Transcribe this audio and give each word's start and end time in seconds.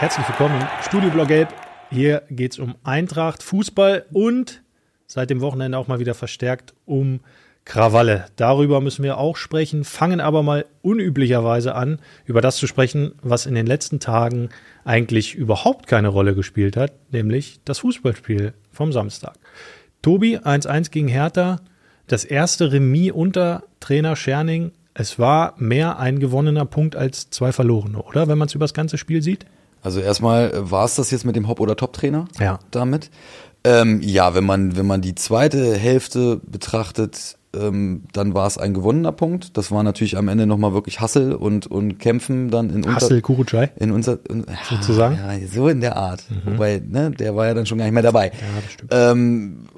Herzlich 0.00 0.28
willkommen 0.28 0.60
im 0.60 0.82
Studio 0.82 1.08
Blau 1.08 1.24
Gelb. 1.24 1.54
Hier 1.88 2.24
geht 2.28 2.52
es 2.52 2.58
um 2.58 2.74
Eintracht, 2.82 3.44
Fußball 3.44 4.04
und 4.12 4.60
seit 5.06 5.30
dem 5.30 5.40
Wochenende 5.40 5.78
auch 5.78 5.86
mal 5.86 6.00
wieder 6.00 6.14
verstärkt 6.14 6.74
um 6.84 7.20
Krawalle. 7.64 8.26
Darüber 8.34 8.80
müssen 8.80 9.04
wir 9.04 9.18
auch 9.18 9.36
sprechen, 9.36 9.84
fangen 9.84 10.20
aber 10.20 10.42
mal 10.42 10.66
unüblicherweise 10.82 11.76
an, 11.76 12.00
über 12.26 12.40
das 12.40 12.56
zu 12.56 12.66
sprechen, 12.66 13.14
was 13.22 13.46
in 13.46 13.54
den 13.54 13.66
letzten 13.66 14.00
Tagen 14.00 14.48
eigentlich 14.84 15.36
überhaupt 15.36 15.86
keine 15.86 16.08
Rolle 16.08 16.34
gespielt 16.34 16.76
hat, 16.76 16.92
nämlich 17.12 17.60
das 17.64 17.78
Fußballspiel 17.78 18.52
vom 18.72 18.92
Samstag. 18.92 19.36
Tobi 20.02 20.38
1-1 20.38 20.90
gegen 20.90 21.08
Hertha, 21.08 21.60
das 22.08 22.24
erste 22.24 22.72
Remis 22.72 23.12
unter 23.12 23.62
Trainer 23.78 24.16
Scherning. 24.16 24.72
Es 24.92 25.20
war 25.20 25.54
mehr 25.56 26.00
ein 26.00 26.18
gewonnener 26.18 26.66
Punkt 26.66 26.96
als 26.96 27.30
zwei 27.30 27.52
verlorene, 27.52 28.02
oder? 28.02 28.26
Wenn 28.26 28.38
man 28.38 28.48
es 28.48 28.54
über 28.54 28.64
das 28.64 28.74
ganze 28.74 28.98
Spiel 28.98 29.22
sieht. 29.22 29.46
Also 29.84 30.00
erstmal 30.00 30.50
äh, 30.50 30.70
war 30.70 30.84
es 30.86 30.96
das 30.96 31.12
jetzt 31.12 31.24
mit 31.24 31.36
dem 31.36 31.46
Hop- 31.46 31.60
oder 31.60 31.76
Top-Trainer? 31.76 32.26
Ja. 32.40 32.58
Damit? 32.72 33.10
Ähm, 33.62 34.00
ja, 34.02 34.34
wenn 34.34 34.44
man, 34.44 34.76
wenn 34.76 34.86
man 34.86 35.00
die 35.00 35.14
zweite 35.14 35.76
Hälfte 35.76 36.40
betrachtet, 36.42 37.36
ähm, 37.58 38.04
dann 38.12 38.34
war 38.34 38.46
es 38.46 38.58
ein 38.58 38.74
gewonnener 38.74 39.12
Punkt. 39.12 39.56
Das 39.56 39.70
war 39.70 39.82
natürlich 39.82 40.16
am 40.16 40.28
Ende 40.28 40.46
nochmal 40.46 40.74
wirklich 40.74 41.00
Hassel 41.00 41.34
und, 41.34 41.66
und 41.66 41.98
Kämpfen 41.98 42.50
dann 42.50 42.70
in 42.70 42.76
unser, 42.84 42.94
Hassel 42.96 43.20
Kurucay. 43.22 43.68
in 43.76 43.90
unser 43.90 44.18
in, 44.28 44.44
Sozusagen? 44.68 45.16
Ja, 45.16 45.46
so 45.46 45.68
in 45.68 45.80
der 45.80 45.96
Art. 45.96 46.24
Wobei, 46.44 46.82
ne, 46.86 47.10
der 47.10 47.36
war 47.36 47.46
ja 47.46 47.54
dann 47.54 47.66
schon 47.66 47.78
gar 47.78 47.84
nicht 47.84 47.94
mehr 47.94 48.02
dabei. 48.02 48.26
Ja, 48.26 48.32
das 48.62 48.72
stimmt. 48.72 48.90
Ähm, 48.94 49.68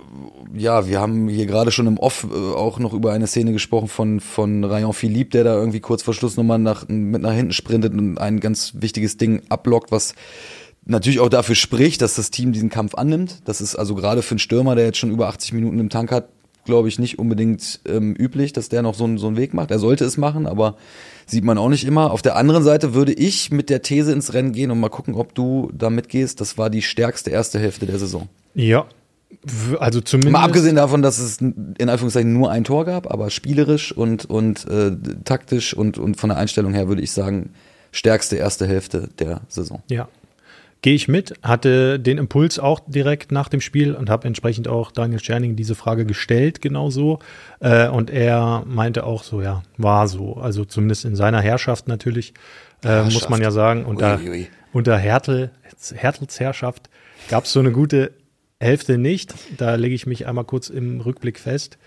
ja, 0.55 0.87
wir 0.87 1.01
haben 1.01 1.29
hier 1.29 1.47
gerade 1.47 1.71
schon 1.71 1.87
im 1.87 1.99
Off 1.99 2.27
äh, 2.31 2.37
auch 2.37 2.79
noch 2.79 2.93
über 2.93 3.13
eine 3.13 3.27
Szene 3.27 3.53
gesprochen 3.53 3.89
von, 3.89 4.21
von 4.21 4.65
Rayon 4.65 4.93
Philippe, 4.93 5.31
der 5.31 5.45
da 5.45 5.55
irgendwie 5.55 5.81
kurz 5.81 6.03
vor 6.03 6.15
Schluss 6.15 6.37
nochmal 6.37 6.59
nach, 6.59 6.89
mit 6.89 7.23
nach 7.23 7.33
hinten 7.33 7.53
sprintet 7.53 7.93
und 7.93 8.19
ein 8.19 8.41
ganz 8.41 8.73
wichtiges 8.77 9.17
Ding 9.17 9.43
ablockt, 9.49 9.93
was 9.93 10.15
natürlich 10.87 11.21
auch 11.21 11.29
dafür 11.29 11.57
spricht, 11.57 12.01
dass 12.01 12.15
das 12.15 12.31
Team 12.31 12.53
diesen 12.53 12.71
Kampf 12.71 12.95
annimmt. 12.95 13.41
Das 13.45 13.61
ist 13.61 13.77
also 13.77 13.95
gerade 13.95 14.23
für 14.23 14.33
einen 14.33 14.39
Stürmer, 14.39 14.75
der 14.75 14.87
jetzt 14.87 14.99
schon 14.99 15.11
über 15.11 15.29
80 15.29 15.53
Minuten 15.53 15.79
im 15.79 15.91
Tank 15.91 16.13
hat, 16.13 16.29
glaube 16.67 16.89
ich, 16.89 16.99
nicht 16.99 17.19
unbedingt 17.19 17.81
ähm, 17.87 18.15
üblich, 18.15 18.53
dass 18.53 18.69
der 18.69 18.83
noch 18.83 18.95
so, 18.95 19.05
einen- 19.05 19.17
so 19.17 19.27
einen 19.27 19.37
Weg 19.39 19.55
macht. 19.55 19.71
Er 19.71 19.79
sollte 19.79 20.05
es 20.05 20.19
machen, 20.19 20.47
aber 20.47 20.77
sieht 21.27 21.45
man 21.45 21.57
auch 21.57 21.71
nicht 21.71 21.85
immer. 21.87 22.11
Auf 22.13 22.21
der 22.21 22.37
anderen 22.37 22.63
Seite 22.63 22.93
würde 22.93 23.13
ich 23.15 23.51
mit 23.51 23.71
der 23.71 23.81
These 23.83 24.13
ins 24.13 24.35
Rennen 24.35 24.53
gehen 24.53 24.71
und 24.71 24.79
mal 24.81 24.91
gucken, 24.91 25.15
ob 25.15 25.35
du 25.35 25.71
da 25.73 25.89
mitgehst. 25.89 26.41
Das 26.41 26.59
war 26.59 26.69
die 26.69 26.83
stärkste 26.83 27.31
erste 27.31 27.59
Hälfte 27.59 27.87
der 27.87 27.99
Saison. 27.99 28.29
Ja. 28.55 28.87
Also 29.81 30.01
zumindest. 30.01 30.33
Mal 30.33 30.45
abgesehen 30.45 30.77
davon, 30.77 31.03
dass 31.03 31.19
es 31.19 31.39
in 31.41 31.89
Anführungszeichen 31.89 32.33
nur 32.33 32.51
ein 32.51 32.63
Tor 32.65 32.85
gab, 32.85 33.11
aber 33.13 33.31
spielerisch 33.31 33.91
und, 33.93 34.25
und 34.27 34.67
äh, 34.69 34.93
taktisch 35.25 35.75
und, 35.75 35.99
und 35.99 36.17
von 36.17 36.29
der 36.31 36.39
Einstellung 36.39 36.73
her 36.75 36.89
würde 36.89 37.03
ich 37.03 37.11
sagen, 37.13 37.51
stärkste 37.93 38.37
erste 38.37 38.67
Hälfte 38.67 39.09
der 39.19 39.41
Saison. 39.49 39.83
Ja. 39.89 40.09
Gehe 40.83 40.95
ich 40.95 41.09
mit, 41.09 41.35
hatte 41.43 41.99
den 41.99 42.19
Impuls 42.19 42.59
auch 42.59 42.81
direkt 42.87 43.33
nach 43.33 43.49
dem 43.49 43.61
Spiel 43.61 43.95
und 43.95 44.09
habe 44.09 44.27
entsprechend 44.27 44.69
auch 44.69 44.93
Daniel 44.93 45.19
Scherning 45.19 45.57
diese 45.57 45.75
Frage 45.75 46.05
gestellt, 46.05 46.61
genauso. 46.61 47.19
Äh, 47.61 47.89
und 47.89 48.11
er 48.11 48.63
meinte 48.67 49.05
auch 49.05 49.25
so, 49.25 49.43
ja, 49.43 49.63
war 49.79 50.07
so. 50.07 50.37
Also 50.37 50.65
zumindest 50.65 51.05
in 51.05 51.17
seiner 51.17 51.41
Herrschaft 51.41 51.89
natürlich, 51.89 52.35
äh, 52.85 53.03
muss 53.03 53.15
Herrschaft. 53.15 53.31
man 53.31 53.43
ja 53.43 53.51
sagen. 53.51 53.85
Unter, 53.85 54.19
Uiuiui. 54.19 54.49
unter 54.73 54.97
Hertel, 54.97 55.51
Hertels 55.95 56.39
Herrschaft 56.39 56.89
gab 57.29 57.45
es 57.45 57.53
so 57.53 57.61
eine 57.61 57.73
gute 57.73 58.13
Hälfte 58.61 58.99
nicht. 58.99 59.35
Da 59.57 59.75
lege 59.75 59.95
ich 59.95 60.07
mich 60.07 60.27
einmal 60.27 60.45
kurz 60.45 60.69
im 60.69 61.01
Rückblick 61.01 61.39
fest. 61.41 61.79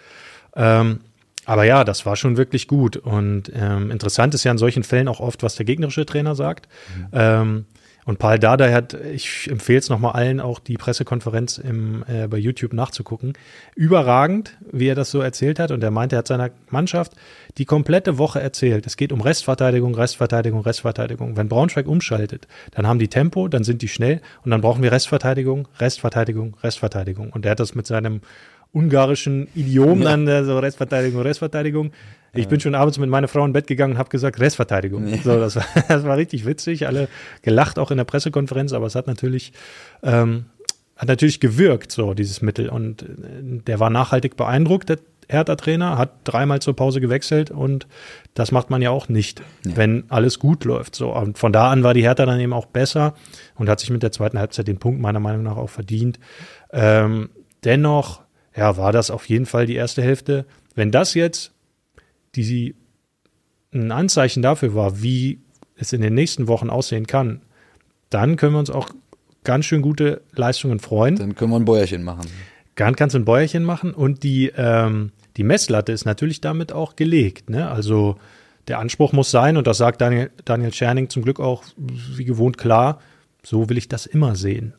Ähm, 0.55 1.01
aber 1.45 1.63
ja, 1.63 1.83
das 1.83 2.05
war 2.05 2.15
schon 2.15 2.37
wirklich 2.37 2.67
gut. 2.67 2.97
Und 2.97 3.51
ähm, 3.55 3.91
interessant 3.91 4.35
ist 4.35 4.43
ja 4.43 4.51
in 4.51 4.57
solchen 4.57 4.83
Fällen 4.83 5.07
auch 5.07 5.19
oft, 5.19 5.41
was 5.41 5.55
der 5.55 5.65
gegnerische 5.65 6.05
Trainer 6.05 6.35
sagt. 6.35 6.67
Ähm, 7.11 7.65
und 8.09 8.17
Paul 8.17 8.39
Dardai 8.39 8.73
hat, 8.73 8.95
ich 8.95 9.47
empfehle 9.51 9.77
es 9.77 9.87
nochmal 9.87 10.13
allen, 10.13 10.39
auch 10.39 10.57
die 10.57 10.77
Pressekonferenz 10.77 11.59
im, 11.59 12.03
äh, 12.07 12.27
bei 12.27 12.37
YouTube 12.37 12.73
nachzugucken. 12.73 13.33
Überragend, 13.75 14.57
wie 14.71 14.87
er 14.87 14.95
das 14.95 15.11
so 15.11 15.21
erzählt 15.21 15.59
hat. 15.59 15.69
Und 15.69 15.83
er 15.83 15.91
meinte, 15.91 16.15
er 16.15 16.19
hat 16.19 16.27
seiner 16.27 16.49
Mannschaft 16.71 17.11
die 17.59 17.65
komplette 17.65 18.17
Woche 18.17 18.41
erzählt. 18.41 18.87
Es 18.87 18.97
geht 18.97 19.11
um 19.11 19.21
Restverteidigung, 19.21 19.93
Restverteidigung, 19.93 20.61
Restverteidigung. 20.61 21.37
Wenn 21.37 21.49
Braunschweig 21.49 21.87
umschaltet, 21.87 22.47
dann 22.71 22.87
haben 22.87 22.97
die 22.97 23.09
Tempo, 23.09 23.47
dann 23.47 23.63
sind 23.63 23.83
die 23.83 23.87
schnell 23.87 24.21
und 24.43 24.49
dann 24.49 24.61
brauchen 24.61 24.81
wir 24.81 24.91
Restverteidigung, 24.91 25.67
Restverteidigung, 25.77 26.57
Restverteidigung. 26.63 27.29
Und 27.29 27.45
er 27.45 27.51
hat 27.51 27.59
das 27.59 27.75
mit 27.75 27.85
seinem 27.85 28.21
ungarischen 28.73 29.49
Idiom 29.53 30.01
dann 30.01 30.25
so 30.45 30.57
Restverteidigung, 30.57 31.21
Restverteidigung. 31.21 31.91
Ich 32.33 32.47
bin 32.47 32.59
schon 32.59 32.75
abends 32.75 32.97
mit 32.99 33.09
meiner 33.09 33.27
Frau 33.27 33.43
ins 33.45 33.53
Bett 33.53 33.67
gegangen 33.67 33.93
und 33.93 33.99
habe 33.99 34.09
gesagt 34.09 34.39
Restverteidigung. 34.39 35.07
So, 35.23 35.39
das, 35.39 35.55
war, 35.55 35.65
das 35.87 36.03
war 36.03 36.17
richtig 36.17 36.45
witzig. 36.45 36.87
Alle 36.87 37.07
gelacht 37.41 37.79
auch 37.79 37.91
in 37.91 37.97
der 37.97 38.03
Pressekonferenz, 38.03 38.73
aber 38.73 38.85
es 38.85 38.95
hat 38.95 39.07
natürlich 39.07 39.53
ähm, 40.03 40.45
hat 40.99 41.07
natürlich 41.07 41.39
gewirkt 41.39 41.93
so 41.93 42.13
dieses 42.13 42.41
Mittel 42.41 42.69
und 42.69 43.03
äh, 43.03 43.05
der 43.65 43.79
war 43.79 43.89
nachhaltig 43.89 44.35
beeindruckt. 44.35 44.89
Der 44.89 44.99
Hertha-Trainer 45.29 45.97
hat 45.97 46.11
dreimal 46.25 46.59
zur 46.61 46.75
Pause 46.75 46.99
gewechselt 46.99 47.51
und 47.51 47.87
das 48.33 48.51
macht 48.51 48.69
man 48.69 48.81
ja 48.81 48.89
auch 48.89 49.07
nicht, 49.07 49.41
wenn 49.63 50.03
alles 50.09 50.39
gut 50.39 50.65
läuft. 50.65 50.95
So 50.95 51.15
und 51.15 51.37
von 51.37 51.53
da 51.53 51.71
an 51.71 51.83
war 51.83 51.93
die 51.93 52.01
Hertha 52.01 52.25
dann 52.25 52.39
eben 52.39 52.51
auch 52.51 52.65
besser 52.65 53.13
und 53.55 53.69
hat 53.69 53.79
sich 53.79 53.91
mit 53.91 54.03
der 54.03 54.11
zweiten 54.11 54.39
Halbzeit 54.39 54.67
den 54.67 54.77
Punkt 54.77 54.99
meiner 54.99 55.21
Meinung 55.21 55.43
nach 55.43 55.55
auch 55.55 55.69
verdient. 55.69 56.19
Ähm, 56.73 57.29
dennoch, 57.63 58.21
ja, 58.55 58.75
war 58.75 58.91
das 58.91 59.09
auf 59.09 59.29
jeden 59.29 59.45
Fall 59.45 59.67
die 59.67 59.75
erste 59.75 60.01
Hälfte. 60.01 60.45
Wenn 60.75 60.91
das 60.91 61.13
jetzt 61.13 61.53
die 62.35 62.43
sie 62.43 62.75
ein 63.73 63.91
Anzeichen 63.91 64.41
dafür 64.41 64.75
war, 64.75 65.01
wie 65.01 65.39
es 65.75 65.93
in 65.93 66.01
den 66.01 66.13
nächsten 66.13 66.47
Wochen 66.47 66.69
aussehen 66.69 67.07
kann, 67.07 67.41
dann 68.09 68.35
können 68.35 68.53
wir 68.53 68.59
uns 68.59 68.69
auch 68.69 68.89
ganz 69.43 69.65
schön 69.65 69.81
gute 69.81 70.21
Leistungen 70.33 70.79
freuen. 70.79 71.15
Dann 71.15 71.35
können 71.35 71.51
wir 71.51 71.59
ein 71.59 71.65
Bäuerchen 71.65 72.03
machen. 72.03 72.27
Ganz 72.75 72.97
kannst 72.97 73.13
du 73.13 73.19
ein 73.19 73.25
Bäuerchen 73.25 73.63
machen 73.63 73.93
und 73.93 74.23
die, 74.23 74.51
ähm, 74.55 75.11
die 75.37 75.43
Messlatte 75.43 75.91
ist 75.91 76.05
natürlich 76.05 76.41
damit 76.41 76.71
auch 76.71 76.95
gelegt. 76.95 77.49
Ne? 77.49 77.69
Also 77.69 78.17
der 78.67 78.79
Anspruch 78.79 79.13
muss 79.13 79.31
sein, 79.31 79.57
und 79.57 79.67
das 79.67 79.77
sagt 79.77 80.01
Daniel, 80.01 80.31
Daniel 80.45 80.73
Scherning 80.73 81.09
zum 81.09 81.23
Glück 81.23 81.39
auch 81.39 81.63
wie 81.77 82.25
gewohnt 82.25 82.57
klar, 82.57 82.99
so 83.43 83.69
will 83.69 83.77
ich 83.77 83.87
das 83.87 84.05
immer 84.05 84.35
sehen. 84.35 84.73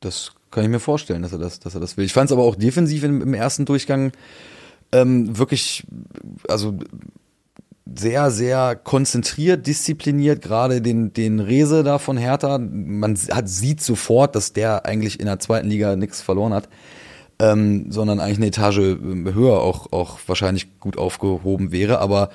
Das 0.00 0.32
kann 0.50 0.64
ich 0.64 0.70
mir 0.70 0.80
vorstellen, 0.80 1.22
dass 1.22 1.32
er 1.32 1.38
das, 1.38 1.60
dass 1.60 1.74
er 1.74 1.80
das 1.80 1.96
will. 1.96 2.04
Ich 2.04 2.12
fand 2.12 2.30
es 2.30 2.32
aber 2.32 2.42
auch 2.42 2.56
defensiv 2.56 3.04
im, 3.04 3.22
im 3.22 3.34
ersten 3.34 3.64
Durchgang 3.64 4.12
ähm, 4.94 5.36
wirklich, 5.36 5.84
also 6.48 6.78
sehr, 7.84 8.30
sehr 8.30 8.76
konzentriert, 8.76 9.66
diszipliniert, 9.66 10.40
gerade 10.40 10.80
den, 10.80 11.12
den 11.12 11.40
Rese 11.40 11.82
da 11.82 11.98
von 11.98 12.16
Hertha. 12.16 12.58
Man 12.58 13.18
hat, 13.30 13.48
sieht 13.48 13.82
sofort, 13.82 14.34
dass 14.36 14.52
der 14.52 14.86
eigentlich 14.86 15.20
in 15.20 15.26
der 15.26 15.40
zweiten 15.40 15.68
Liga 15.68 15.96
nichts 15.96 16.22
verloren 16.22 16.54
hat, 16.54 16.68
ähm, 17.40 17.90
sondern 17.90 18.20
eigentlich 18.20 18.38
eine 18.38 18.46
Etage 18.46 18.78
ähm, 18.78 19.34
höher 19.34 19.60
auch, 19.60 19.92
auch 19.92 20.18
wahrscheinlich 20.26 20.78
gut 20.80 20.96
aufgehoben 20.96 21.72
wäre. 21.72 21.98
Aber 21.98 22.30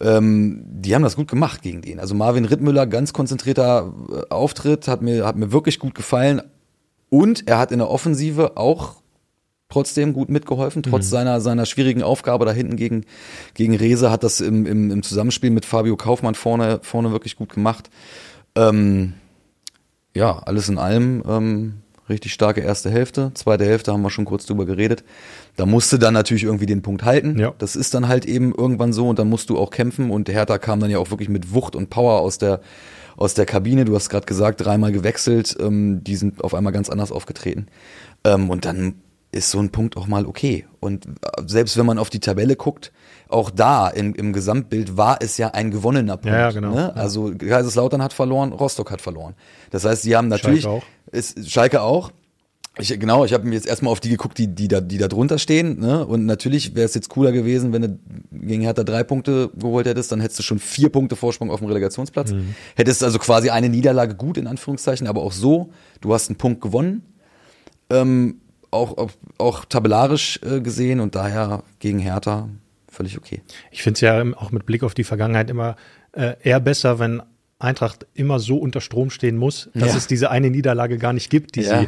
ähm, 0.00 0.62
die 0.64 0.94
haben 0.94 1.02
das 1.02 1.16
gut 1.16 1.28
gemacht 1.28 1.62
gegen 1.62 1.82
den. 1.82 2.00
Also 2.00 2.14
Marvin 2.14 2.46
Rittmüller, 2.46 2.86
ganz 2.86 3.12
konzentrierter 3.12 3.92
äh, 4.10 4.32
Auftritt, 4.32 4.88
hat 4.88 5.02
mir, 5.02 5.26
hat 5.26 5.36
mir 5.36 5.52
wirklich 5.52 5.78
gut 5.78 5.94
gefallen. 5.94 6.42
Und 7.10 7.48
er 7.48 7.58
hat 7.58 7.70
in 7.70 7.78
der 7.78 7.90
Offensive 7.90 8.56
auch 8.56 8.96
trotzdem 9.68 10.14
gut 10.14 10.30
mitgeholfen, 10.30 10.82
trotz 10.82 11.10
seiner, 11.10 11.40
seiner 11.40 11.66
schwierigen 11.66 12.02
Aufgabe 12.02 12.46
da 12.46 12.52
hinten 12.52 12.76
gegen, 12.76 13.04
gegen 13.54 13.76
Rese, 13.76 14.10
hat 14.10 14.24
das 14.24 14.40
im, 14.40 14.66
im, 14.66 14.90
im 14.90 15.02
Zusammenspiel 15.02 15.50
mit 15.50 15.66
Fabio 15.66 15.96
Kaufmann 15.96 16.34
vorne, 16.34 16.80
vorne 16.82 17.12
wirklich 17.12 17.36
gut 17.36 17.52
gemacht. 17.52 17.90
Ähm, 18.54 19.14
ja, 20.14 20.38
alles 20.38 20.68
in 20.68 20.78
allem 20.78 21.22
ähm, 21.28 21.74
richtig 22.08 22.32
starke 22.32 22.62
erste 22.62 22.90
Hälfte. 22.90 23.30
Zweite 23.34 23.66
Hälfte 23.66 23.92
haben 23.92 24.02
wir 24.02 24.10
schon 24.10 24.24
kurz 24.24 24.46
drüber 24.46 24.64
geredet. 24.64 25.04
Da 25.56 25.66
musste 25.66 25.98
dann 25.98 26.14
natürlich 26.14 26.44
irgendwie 26.44 26.66
den 26.66 26.80
Punkt 26.80 27.04
halten. 27.04 27.38
Ja. 27.38 27.52
Das 27.58 27.76
ist 27.76 27.92
dann 27.92 28.08
halt 28.08 28.24
eben 28.24 28.54
irgendwann 28.54 28.94
so 28.94 29.08
und 29.08 29.18
dann 29.18 29.28
musst 29.28 29.50
du 29.50 29.58
auch 29.58 29.70
kämpfen 29.70 30.10
und 30.10 30.28
der 30.28 30.34
Hertha 30.34 30.56
kam 30.58 30.80
dann 30.80 30.90
ja 30.90 30.98
auch 30.98 31.10
wirklich 31.10 31.28
mit 31.28 31.52
Wucht 31.52 31.76
und 31.76 31.90
Power 31.90 32.20
aus 32.20 32.38
der 32.38 32.60
aus 33.16 33.34
der 33.34 33.46
Kabine. 33.46 33.84
Du 33.84 33.96
hast 33.96 34.10
gerade 34.10 34.26
gesagt, 34.26 34.64
dreimal 34.64 34.92
gewechselt. 34.92 35.56
Ähm, 35.60 36.02
die 36.04 36.16
sind 36.16 36.42
auf 36.42 36.54
einmal 36.54 36.72
ganz 36.72 36.88
anders 36.88 37.10
aufgetreten. 37.12 37.66
Ähm, 38.24 38.48
und 38.48 38.64
dann 38.64 38.94
ist 39.30 39.50
so 39.50 39.58
ein 39.58 39.70
Punkt 39.70 39.96
auch 39.96 40.06
mal 40.06 40.26
okay. 40.26 40.66
Und 40.80 41.06
äh, 41.06 41.10
selbst 41.46 41.76
wenn 41.76 41.86
man 41.86 41.98
auf 41.98 42.10
die 42.10 42.20
Tabelle 42.20 42.56
guckt, 42.56 42.92
auch 43.28 43.50
da 43.50 43.88
im, 43.88 44.14
im 44.14 44.32
Gesamtbild 44.32 44.96
war 44.96 45.18
es 45.20 45.36
ja 45.36 45.48
ein 45.48 45.70
gewonnener 45.70 46.16
Punkt. 46.16 46.34
Ja, 46.34 46.38
ja, 46.38 46.50
genau. 46.50 46.74
Ne? 46.74 46.96
Also 46.96 47.32
Kaiserslautern 47.36 48.02
hat 48.02 48.12
verloren, 48.12 48.52
Rostock 48.52 48.90
hat 48.90 49.02
verloren. 49.02 49.34
Das 49.70 49.84
heißt, 49.84 50.02
sie 50.02 50.16
haben 50.16 50.28
natürlich 50.28 50.62
Schalke 50.62 50.78
auch. 50.78 51.12
Ist, 51.12 51.50
Schalke 51.50 51.82
auch. 51.82 52.12
Ich, 52.80 52.88
genau, 53.00 53.24
ich 53.24 53.32
habe 53.32 53.46
mir 53.46 53.54
jetzt 53.54 53.66
erstmal 53.66 53.90
auf 53.90 53.98
die 53.98 54.08
geguckt, 54.08 54.38
die, 54.38 54.46
die, 54.46 54.68
da, 54.68 54.80
die 54.80 54.98
da 54.98 55.08
drunter 55.08 55.38
stehen. 55.38 55.80
Ne? 55.80 56.06
Und 56.06 56.26
natürlich 56.26 56.76
wäre 56.76 56.86
es 56.86 56.94
jetzt 56.94 57.08
cooler 57.08 57.32
gewesen, 57.32 57.72
wenn 57.72 57.82
du 57.82 57.98
gegen 58.30 58.62
Hertha 58.62 58.84
drei 58.84 59.02
Punkte 59.02 59.50
geholt 59.56 59.86
hättest, 59.86 60.12
dann 60.12 60.20
hättest 60.20 60.38
du 60.38 60.42
schon 60.44 60.60
vier 60.60 60.88
Punkte 60.88 61.16
Vorsprung 61.16 61.50
auf 61.50 61.58
dem 61.58 61.66
Relegationsplatz. 61.66 62.32
Hättest 62.76 63.02
also 63.02 63.18
quasi 63.18 63.50
eine 63.50 63.68
Niederlage 63.68 64.14
gut, 64.14 64.38
in 64.38 64.46
Anführungszeichen, 64.46 65.08
aber 65.08 65.22
auch 65.22 65.32
so, 65.32 65.70
du 66.00 66.14
hast 66.14 66.30
einen 66.30 66.36
Punkt 66.36 66.60
gewonnen. 66.60 67.02
Ähm, 67.90 68.40
auch, 68.70 68.96
auch, 68.98 69.10
auch 69.38 69.64
tabellarisch 69.64 70.40
äh, 70.42 70.60
gesehen 70.60 71.00
und 71.00 71.14
daher 71.14 71.62
gegen 71.78 71.98
Hertha 71.98 72.48
völlig 72.90 73.16
okay. 73.18 73.42
Ich 73.70 73.82
finde 73.82 73.94
es 73.96 74.00
ja 74.00 74.22
auch 74.36 74.50
mit 74.50 74.66
Blick 74.66 74.82
auf 74.82 74.94
die 74.94 75.04
Vergangenheit 75.04 75.50
immer 75.50 75.76
äh, 76.12 76.34
eher 76.42 76.60
besser, 76.60 76.98
wenn 76.98 77.22
Eintracht 77.60 78.06
immer 78.14 78.38
so 78.38 78.56
unter 78.58 78.80
Strom 78.80 79.10
stehen 79.10 79.36
muss, 79.36 79.68
dass 79.74 79.90
Ja. 79.90 79.96
es 79.96 80.06
diese 80.06 80.30
eine 80.30 80.48
Niederlage 80.48 80.96
gar 80.96 81.12
nicht 81.12 81.28
gibt, 81.28 81.56
die, 81.56 81.62
Ja. 81.62 81.86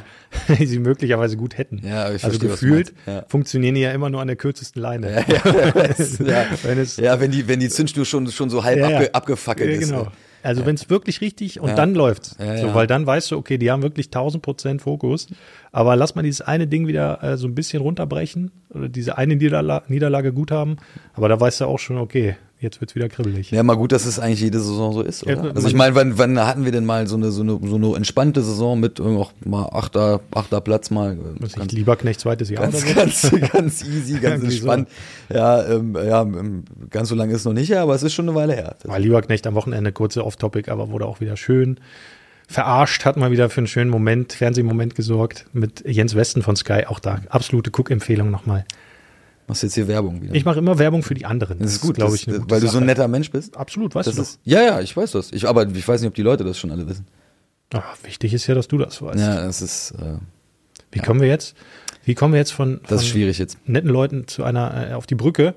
sie, 0.49 0.55
die 0.59 0.67
sie 0.67 0.79
möglicherweise 0.81 1.37
gut 1.37 1.59
hätten. 1.59 1.81
Ja, 1.87 2.03
also 2.05 2.19
verstehe, 2.19 2.49
gefühlt. 2.49 2.93
Ja. 3.06 3.25
funktionieren 3.29 3.77
die 3.77 3.82
ja 3.82 3.93
immer 3.93 4.11
nur 4.11 4.21
an 4.21 4.27
der 4.27 4.37
kürzesten 4.37 4.82
Leine. 4.82 5.25
Ja, 5.29 6.47
Wenn 6.65 6.79
es- 6.79 6.97
ja, 6.97 7.21
wenn 7.21 7.31
die, 7.31 7.47
wenn 7.47 7.61
die 7.61 7.69
Zündschnur 7.69 8.05
schon, 8.05 8.27
schon 8.31 8.50
so 8.50 8.65
halb 8.65 8.82
abge, 8.82 9.15
abgefackelt 9.15 9.81
ist. 9.81 9.88
genau. 9.91 10.09
Also 10.43 10.65
wenn 10.67 10.75
es 10.75 10.89
wirklich 10.91 11.21
richtig 11.21 11.61
und 11.61 11.69
Ja. 11.71 11.75
dann 11.75 11.95
läuft's. 11.95 12.37
Ja, 12.39 12.57
so, 12.59 12.75
weil 12.75 12.87
dann 12.87 13.07
weißt 13.07 13.31
du, 13.31 13.37
okay, 13.37 13.59
die 13.59 13.71
haben 13.71 13.83
wirklich 13.83 14.07
1000 14.07 14.43
Prozent 14.43 14.83
Fokus. 14.83 15.27
Aber 15.73 15.97
lass 15.97 16.15
mal 16.15 16.23
dieses 16.23 16.41
eine 16.41 16.67
Ding 16.67 16.87
wieder 16.87 17.23
äh, 17.23 17.37
so 17.37 17.47
ein 17.47 17.55
bisschen 17.55 17.83
runterbrechen 17.83 18.51
oder 18.75 18.89
diese 18.89 19.19
eine 19.19 19.37
Niederla 19.37 19.83
Niederlage 19.89 20.33
gut 20.33 20.51
haben. 20.51 20.77
Aber 21.15 21.29
da 21.29 21.39
weißt 21.39 21.61
du 21.61 21.67
auch 21.67 21.79
schon, 21.79 21.99
okay, 21.99 22.37
jetzt 22.61 22.81
wird's 22.81 22.95
wieder 22.95 23.09
kribbelig. 23.09 23.51
Ja, 23.51 23.62
mal 23.62 23.77
gut, 23.77 23.93
dass 23.93 24.05
es 24.05 24.19
eigentlich 24.19 24.41
jede 24.41 24.61
Saison 24.61 24.93
so 24.93 25.03
ist, 25.03 25.25
oder? 25.25 25.53
Also 25.55 25.67
ich 25.67 25.75
meine, 25.75 25.95
wann, 25.95 26.19
wann 26.19 26.39
hatten 26.39 26.65
wir 26.65 26.73
denn 26.73 26.85
mal 26.85 27.07
so 27.07 27.17
eine, 27.17 27.31
so 27.31 27.43
eine, 27.43 27.59
so 27.62 27.77
eine 27.77 27.97
entspannte 27.97 28.43
Saison 28.43 28.79
mit 28.79 29.01
auch 29.01 29.33
mal 29.45 29.67
achter, 29.73 30.21
achter 30.31 30.61
Platz 30.61 30.91
mal? 30.91 31.19
Was 31.39 31.55
Ganz, 31.55 31.73
ich, 31.73 31.79
Lieberknecht 31.79 32.21
zweites 32.21 32.51
Jahr 32.51 32.62
ganz, 32.62 32.85
oder 32.85 32.95
ganz, 32.95 33.31
ganz 33.53 33.85
easy, 33.85 34.12
ganz 34.21 34.43
Irgendwie 34.43 34.57
so. 34.59 34.71
entspannt. 34.71 34.89
Ja, 35.33 35.67
ähm, 35.67 35.97
ja, 35.97 36.23
ähm, 36.23 36.65
ganz 36.91 37.09
so 37.09 37.15
lange 37.15 37.33
ist 37.33 37.41
es 37.41 37.45
noch 37.45 37.53
nicht 37.53 37.71
her, 37.71 37.81
aber 37.81 37.95
es 37.95 38.03
ist 38.03 38.12
schon 38.12 38.29
eine 38.29 38.37
Weile 38.37 38.55
her. 38.55 38.77
War 38.85 38.99
Lieberknecht 38.99 39.47
am 39.47 39.55
Wochenende, 39.55 39.93
kurze 39.93 40.25
Off-Topic, 40.25 40.71
aber 40.71 40.91
wurde 40.91 41.06
auch 41.06 41.21
wieder 41.21 41.37
schön 41.37 41.81
verarscht, 42.47 43.05
hat 43.05 43.17
mal 43.17 43.31
wieder 43.31 43.49
für 43.49 43.59
einen 43.59 43.69
schönen 43.69 43.91
Moment, 43.91 44.33
Fernsehmoment 44.33 44.97
gesorgt 44.97 45.47
mit 45.53 45.85
Jens 45.87 46.17
Westen 46.17 46.43
von 46.43 46.56
Sky. 46.56 46.85
Auch 46.89 46.99
da 46.99 47.21
absolute 47.29 47.71
Cook-Empfehlung 47.71 48.31
nochmal. 48.31 48.65
Machst 49.50 49.62
jetzt 49.62 49.75
hier 49.75 49.88
Werbung 49.88 50.23
wieder. 50.23 50.35
Ich 50.35 50.44
mache 50.44 50.58
immer 50.58 50.79
Werbung 50.79 51.02
für 51.02 51.14
die 51.14 51.26
anderen. 51.26 51.58
das 51.58 51.73
ist 51.73 51.81
gut, 51.81 51.97
glaube 51.97 52.12
das, 52.12 52.20
ich, 52.20 52.26
gute 52.26 52.50
weil 52.50 52.61
du 52.61 52.69
so 52.69 52.79
ein 52.79 52.87
netter 52.87 53.08
Mensch 53.08 53.31
bist. 53.31 53.56
Absolut, 53.56 53.94
weißt 53.94 54.08
Das 54.08 54.17
du 54.17 54.23
ist, 54.23 54.41
ja, 54.44 54.62
ja, 54.62 54.81
ich 54.81 54.97
weiß 54.97 55.12
das. 55.12 55.32
Ich, 55.32 55.47
aber 55.47 55.67
ich 55.69 55.87
weiß 55.87 56.00
nicht, 56.00 56.08
ob 56.08 56.14
die 56.14 56.23
Leute 56.23 56.44
das 56.44 56.58
schon 56.58 56.70
alle 56.70 56.88
wissen. 56.88 57.06
Ach, 57.75 57.97
wichtig 58.02 58.32
ist 58.35 58.47
ja, 58.47 58.55
dass 58.55 58.69
du 58.69 58.79
das 58.79 59.00
weißt. 59.02 59.19
Ja, 59.20 59.44
das 59.44 59.61
ist, 59.62 59.93
äh, 59.93 60.19
Wie 60.93 61.00
kommen 61.00 61.20
wir 61.20 61.29
jetzt? 61.29 61.55
Wie 62.05 62.14
kommen 62.14 62.32
wir 62.32 62.38
jetzt 62.38 62.52
von, 62.52 62.79
von 62.79 62.81
das 62.88 63.02
ist 63.02 63.08
schwierig 63.08 63.38
jetzt. 63.38 63.58
netten 63.67 63.91
Leuten 63.91 64.26
zu 64.26 64.43
einer 64.44 64.91
äh, 64.91 64.94
auf 64.94 65.06
die 65.06 65.14
Brücke? 65.14 65.55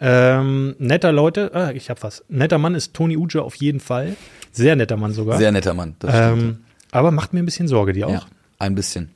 Ähm, 0.00 0.74
netter 0.78 1.12
Leute, 1.12 1.50
ah, 1.54 1.70
ich 1.70 1.90
habe 1.90 2.02
was. 2.02 2.24
Netter 2.28 2.58
Mann 2.58 2.74
ist 2.74 2.94
Toni 2.94 3.16
Uja 3.16 3.42
auf 3.42 3.54
jeden 3.56 3.78
Fall. 3.78 4.16
Sehr 4.50 4.74
netter 4.74 4.96
Mann 4.96 5.12
sogar. 5.12 5.38
Sehr 5.38 5.52
netter 5.52 5.74
Mann. 5.74 5.94
Das 6.00 6.10
stimmt. 6.14 6.42
ähm, 6.42 6.58
aber 6.90 7.10
macht 7.12 7.32
mir 7.32 7.38
ein 7.40 7.44
bisschen 7.44 7.68
Sorge, 7.68 7.92
die 7.92 8.04
auch. 8.04 8.10
ja, 8.10 8.22
ein 8.58 8.74
bisschen. 8.74 9.10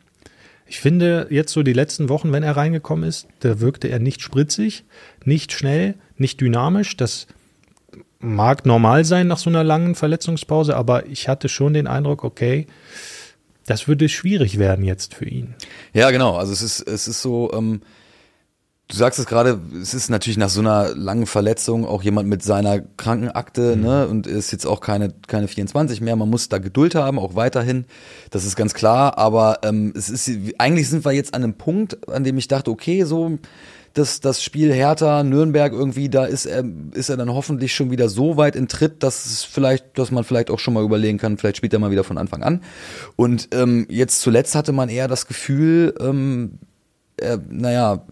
Ich 0.66 0.80
finde 0.80 1.28
jetzt 1.30 1.52
so 1.52 1.62
die 1.62 1.72
letzten 1.72 2.08
Wochen, 2.08 2.32
wenn 2.32 2.42
er 2.42 2.56
reingekommen 2.56 3.08
ist, 3.08 3.28
da 3.40 3.60
wirkte 3.60 3.88
er 3.88 4.00
nicht 4.00 4.20
spritzig, 4.20 4.84
nicht 5.24 5.52
schnell, 5.52 5.94
nicht 6.16 6.40
dynamisch. 6.40 6.96
Das 6.96 7.28
mag 8.18 8.66
normal 8.66 9.04
sein 9.04 9.28
nach 9.28 9.38
so 9.38 9.48
einer 9.48 9.62
langen 9.62 9.94
Verletzungspause, 9.94 10.76
aber 10.76 11.06
ich 11.06 11.28
hatte 11.28 11.48
schon 11.48 11.74
den 11.74 11.86
Eindruck, 11.86 12.24
okay, 12.24 12.66
das 13.66 13.88
würde 13.88 14.08
schwierig 14.08 14.58
werden 14.58 14.84
jetzt 14.84 15.14
für 15.14 15.26
ihn. 15.28 15.54
Ja, 15.92 16.10
genau. 16.10 16.36
Also 16.36 16.52
es 16.52 16.62
ist, 16.62 16.80
es 16.80 17.08
ist 17.08 17.22
so, 17.22 17.52
ähm, 17.52 17.82
du 18.88 18.96
sagst 18.96 19.18
es 19.18 19.26
gerade, 19.26 19.60
es 19.80 19.94
ist 19.94 20.10
natürlich 20.10 20.38
nach 20.38 20.48
so 20.48 20.60
einer 20.60 20.94
langen 20.94 21.26
Verletzung 21.26 21.84
auch 21.84 22.02
jemand 22.02 22.28
mit 22.28 22.42
seiner 22.42 22.80
Krankenakte, 22.80 23.76
ne, 23.76 24.06
und 24.06 24.26
ist 24.26 24.52
jetzt 24.52 24.66
auch 24.66 24.80
keine, 24.80 25.12
keine 25.26 25.48
24 25.48 26.00
mehr. 26.00 26.14
Man 26.14 26.30
muss 26.30 26.48
da 26.48 26.58
Geduld 26.58 26.94
haben, 26.94 27.18
auch 27.18 27.34
weiterhin. 27.34 27.86
Das 28.30 28.44
ist 28.44 28.54
ganz 28.56 28.74
klar. 28.74 29.18
Aber 29.18 29.60
ähm, 29.62 29.92
es 29.96 30.08
ist, 30.08 30.30
eigentlich 30.58 30.88
sind 30.88 31.04
wir 31.04 31.12
jetzt 31.12 31.34
an 31.34 31.42
einem 31.42 31.54
Punkt, 31.54 32.08
an 32.08 32.22
dem 32.22 32.38
ich 32.38 32.46
dachte, 32.46 32.70
okay, 32.70 33.02
so, 33.04 33.38
das, 33.96 34.20
das 34.20 34.42
Spiel 34.42 34.72
Hertha, 34.72 35.22
Nürnberg 35.22 35.72
irgendwie, 35.72 36.08
da 36.08 36.26
ist 36.26 36.44
er, 36.44 36.64
ist 36.92 37.08
er 37.08 37.16
dann 37.16 37.32
hoffentlich 37.32 37.74
schon 37.74 37.90
wieder 37.90 38.08
so 38.08 38.36
weit 38.36 38.54
in 38.54 38.68
Tritt, 38.68 39.02
dass 39.02 39.24
es 39.24 39.42
vielleicht, 39.42 39.98
dass 39.98 40.10
man 40.10 40.22
vielleicht 40.22 40.50
auch 40.50 40.58
schon 40.58 40.74
mal 40.74 40.84
überlegen 40.84 41.18
kann, 41.18 41.38
vielleicht 41.38 41.56
spielt 41.56 41.72
er 41.72 41.78
mal 41.78 41.90
wieder 41.90 42.04
von 42.04 42.18
Anfang 42.18 42.42
an. 42.42 42.62
Und 43.16 43.48
ähm, 43.52 43.86
jetzt 43.88 44.20
zuletzt 44.20 44.54
hatte 44.54 44.72
man 44.72 44.90
eher 44.90 45.08
das 45.08 45.26
Gefühl, 45.26 45.94
ähm, 45.98 46.58
er, 47.18 47.40
naja, 47.48 48.04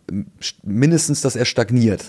mindestens, 0.63 1.21
dass 1.21 1.37
er 1.37 1.45
stagniert. 1.45 2.05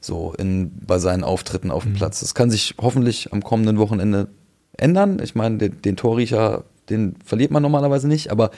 So 0.00 0.34
in, 0.38 0.70
bei 0.86 0.98
seinen 0.98 1.24
Auftritten 1.24 1.70
auf 1.70 1.82
dem 1.84 1.94
Platz. 1.94 2.20
Das 2.20 2.34
kann 2.34 2.50
sich 2.50 2.74
hoffentlich 2.80 3.32
am 3.32 3.42
kommenden 3.42 3.78
Wochenende 3.78 4.28
ändern. 4.76 5.20
Ich 5.22 5.34
meine, 5.34 5.58
den, 5.58 5.82
den 5.82 5.96
Torriecher, 5.96 6.64
den 6.88 7.16
verliert 7.24 7.50
man 7.50 7.62
normalerweise 7.62 8.06
nicht, 8.06 8.30
aber 8.30 8.50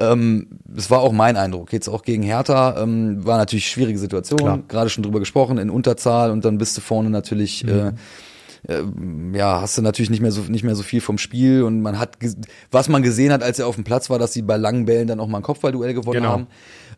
ähm, 0.00 0.48
es 0.76 0.90
war 0.90 1.00
auch 1.00 1.12
mein 1.12 1.36
Eindruck. 1.36 1.72
Jetzt 1.72 1.88
auch 1.88 2.02
gegen 2.02 2.22
Hertha 2.24 2.82
ähm, 2.82 3.24
war 3.24 3.38
natürlich 3.38 3.66
eine 3.66 3.70
schwierige 3.70 3.98
Situation. 3.98 4.38
Klar. 4.38 4.58
Gerade 4.66 4.90
schon 4.90 5.04
drüber 5.04 5.20
gesprochen, 5.20 5.58
in 5.58 5.70
Unterzahl 5.70 6.30
und 6.32 6.44
dann 6.44 6.58
bist 6.58 6.76
du 6.76 6.80
vorne 6.80 7.10
natürlich. 7.10 7.64
Äh, 7.66 7.92
äh, 8.68 8.82
ja, 9.34 9.60
hast 9.60 9.76
du 9.78 9.82
natürlich 9.82 10.10
nicht 10.10 10.20
mehr 10.20 10.30
so 10.30 10.42
nicht 10.42 10.62
mehr 10.62 10.76
so 10.76 10.84
viel 10.84 11.00
vom 11.00 11.18
Spiel 11.18 11.62
und 11.64 11.82
man 11.82 11.98
hat 11.98 12.16
was 12.70 12.88
man 12.88 13.02
gesehen 13.02 13.32
hat, 13.32 13.42
als 13.42 13.58
er 13.58 13.66
auf 13.66 13.74
dem 13.74 13.82
Platz 13.84 14.08
war, 14.08 14.20
dass 14.20 14.32
sie 14.32 14.42
bei 14.42 14.56
langen 14.56 14.84
Bällen 14.84 15.08
dann 15.08 15.18
auch 15.18 15.26
mal 15.26 15.38
ein 15.38 15.42
Kopfballduell 15.42 15.94
gewonnen 15.94 16.20
Genau. 16.20 16.30
haben. 16.30 16.46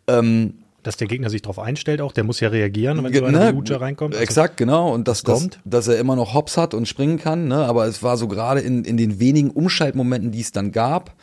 Ähm, 0.07 0.55
Dass 0.83 0.97
der 0.97 1.09
Gegner 1.09 1.31
sich 1.31 1.43
darauf 1.43 1.59
einstellt 1.59 2.01
auch, 2.01 2.13
der 2.13 2.25
muss 2.25 2.41
ja 2.41 2.49
reagieren, 2.49 3.03
wenn 3.03 3.13
so 3.15 3.25
einer 3.25 3.53
ne, 3.53 3.59
Uja 3.59 3.79
reinkommt. 3.79 4.15
Also, 4.15 4.23
Exakt, 4.23 4.57
genau. 4.57 4.93
Und 4.93 5.09
dass, 5.09 5.23
dass, 5.23 5.41
kommt. 5.41 5.61
dass 5.65 5.89
er 5.89 5.99
immer 5.99 6.17
noch 6.17 6.35
Hops 6.35 6.57
hat 6.57 6.75
und 6.75 6.87
springen 6.87 7.19
kann. 7.19 7.49
Ne? 7.49 7.57
Aber 7.57 7.87
es 7.87 8.03
war 8.03 8.17
so 8.17 8.29
gerade 8.29 8.61
in, 8.61 8.85
in 8.85 8.97
den 8.97 9.21
wenigen 9.21 9.51
Umschaltmomenten, 9.51 10.31
die 10.31 10.41
es 10.41 10.53
dann 10.53 10.73
gab. 10.73 11.15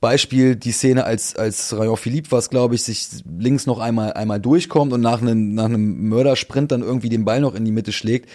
Beispiel 0.00 0.54
die 0.54 0.70
Szene, 0.70 1.04
als, 1.04 1.34
als 1.34 1.76
Rayon 1.76 1.96
Philippe 1.96 2.30
was, 2.30 2.50
glaube 2.50 2.76
ich, 2.76 2.84
sich 2.84 3.08
links 3.36 3.66
noch 3.66 3.80
einmal, 3.80 4.12
einmal 4.12 4.38
durchkommt 4.38 4.92
und 4.92 5.00
nach 5.00 5.20
einem, 5.20 5.54
nach 5.54 5.64
einem 5.64 6.08
Mördersprint 6.08 6.70
dann 6.70 6.82
irgendwie 6.82 7.08
den 7.08 7.24
Ball 7.24 7.40
noch 7.40 7.56
in 7.56 7.64
die 7.64 7.72
Mitte 7.72 7.90
schlägt. 7.90 8.28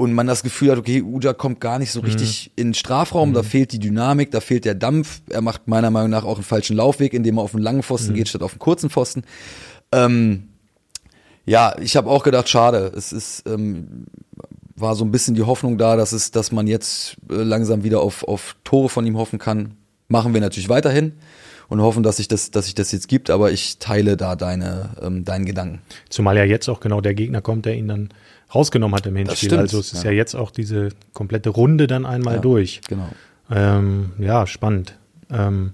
Und 0.00 0.14
man 0.14 0.26
das 0.26 0.42
Gefühl 0.42 0.70
hat, 0.70 0.78
okay, 0.78 1.02
Uja 1.02 1.34
kommt 1.34 1.60
gar 1.60 1.78
nicht 1.78 1.92
so 1.92 2.00
richtig 2.00 2.52
in 2.56 2.68
den 2.68 2.74
Strafraum, 2.74 3.34
da 3.34 3.42
fehlt 3.42 3.72
die 3.72 3.78
Dynamik, 3.78 4.30
da 4.30 4.40
fehlt 4.40 4.64
der 4.64 4.74
Dampf. 4.74 5.20
Er 5.28 5.42
macht 5.42 5.68
meiner 5.68 5.90
Meinung 5.90 6.08
nach 6.08 6.24
auch 6.24 6.36
einen 6.36 6.44
falschen 6.44 6.76
Laufweg, 6.76 7.12
indem 7.12 7.38
er 7.38 7.42
auf 7.42 7.54
einen 7.54 7.62
langen 7.62 7.82
Pfosten 7.82 8.14
geht, 8.14 8.28
statt 8.28 8.42
auf 8.42 8.52
einen 8.52 8.60
kurzen 8.60 8.88
Pfosten. 8.88 9.24
Ähm, 9.92 10.48
ja, 11.44 11.76
ich 11.78 11.96
habe 11.96 12.08
auch 12.08 12.22
gedacht, 12.22 12.48
schade. 12.48 12.90
Es 12.96 13.12
ist 13.12 13.42
ähm, 13.46 14.06
war 14.80 14.94
so 14.94 15.04
ein 15.04 15.10
bisschen 15.10 15.34
die 15.34 15.42
Hoffnung 15.42 15.78
da, 15.78 15.96
dass 15.96 16.12
es, 16.12 16.30
dass 16.30 16.52
man 16.52 16.66
jetzt 16.66 17.16
äh, 17.30 17.34
langsam 17.34 17.84
wieder 17.84 18.00
auf, 18.00 18.24
auf 18.24 18.56
Tore 18.64 18.88
von 18.88 19.06
ihm 19.06 19.16
hoffen 19.16 19.38
kann. 19.38 19.76
Machen 20.08 20.34
wir 20.34 20.40
natürlich 20.40 20.68
weiterhin 20.68 21.12
und 21.68 21.80
hoffen, 21.80 22.02
dass 22.02 22.16
sich 22.16 22.28
das, 22.28 22.50
dass 22.50 22.64
sich 22.64 22.74
das 22.74 22.90
jetzt 22.92 23.08
gibt. 23.08 23.30
Aber 23.30 23.52
ich 23.52 23.78
teile 23.78 24.16
da 24.16 24.34
deine, 24.34 24.90
ähm, 25.00 25.24
deinen 25.24 25.44
Gedanken. 25.44 25.80
Zumal 26.08 26.36
ja 26.36 26.44
jetzt 26.44 26.68
auch 26.68 26.80
genau 26.80 27.00
der 27.00 27.14
Gegner 27.14 27.40
kommt, 27.42 27.66
der 27.66 27.76
ihn 27.76 27.88
dann 27.88 28.08
rausgenommen 28.54 28.96
hat 28.96 29.06
im 29.06 29.16
Hinspiel. 29.16 29.54
also 29.56 29.78
es 29.80 29.92
ist 29.92 30.04
ja. 30.04 30.10
ja. 30.10 30.16
jetzt 30.16 30.34
auch 30.34 30.50
diese 30.50 30.90
komplette 31.12 31.50
Runde 31.50 31.86
dann 31.86 32.04
einmal 32.06 32.36
Ja. 32.36 32.40
durch. 32.40 32.80
Genau. 32.88 33.08
Ähm, 33.50 34.12
ja, 34.18 34.46
spannend. 34.46 34.96
Ähm, 35.30 35.72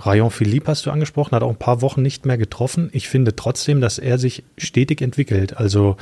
Rayon 0.00 0.30
Philippe 0.30 0.70
hast 0.70 0.84
du 0.86 0.90
angesprochen, 0.90 1.32
hat 1.36 1.42
auch 1.42 1.50
ein 1.50 1.56
paar 1.56 1.80
Wochen 1.80 2.02
nicht 2.02 2.26
mehr 2.26 2.36
getroffen. 2.36 2.90
Ich 2.92 3.08
finde 3.08 3.36
trotzdem, 3.36 3.80
dass 3.80 3.98
er 3.98 4.18
sich 4.18 4.42
stetig 4.58 5.00
entwickelt. 5.00 5.56
Also, 5.56 5.96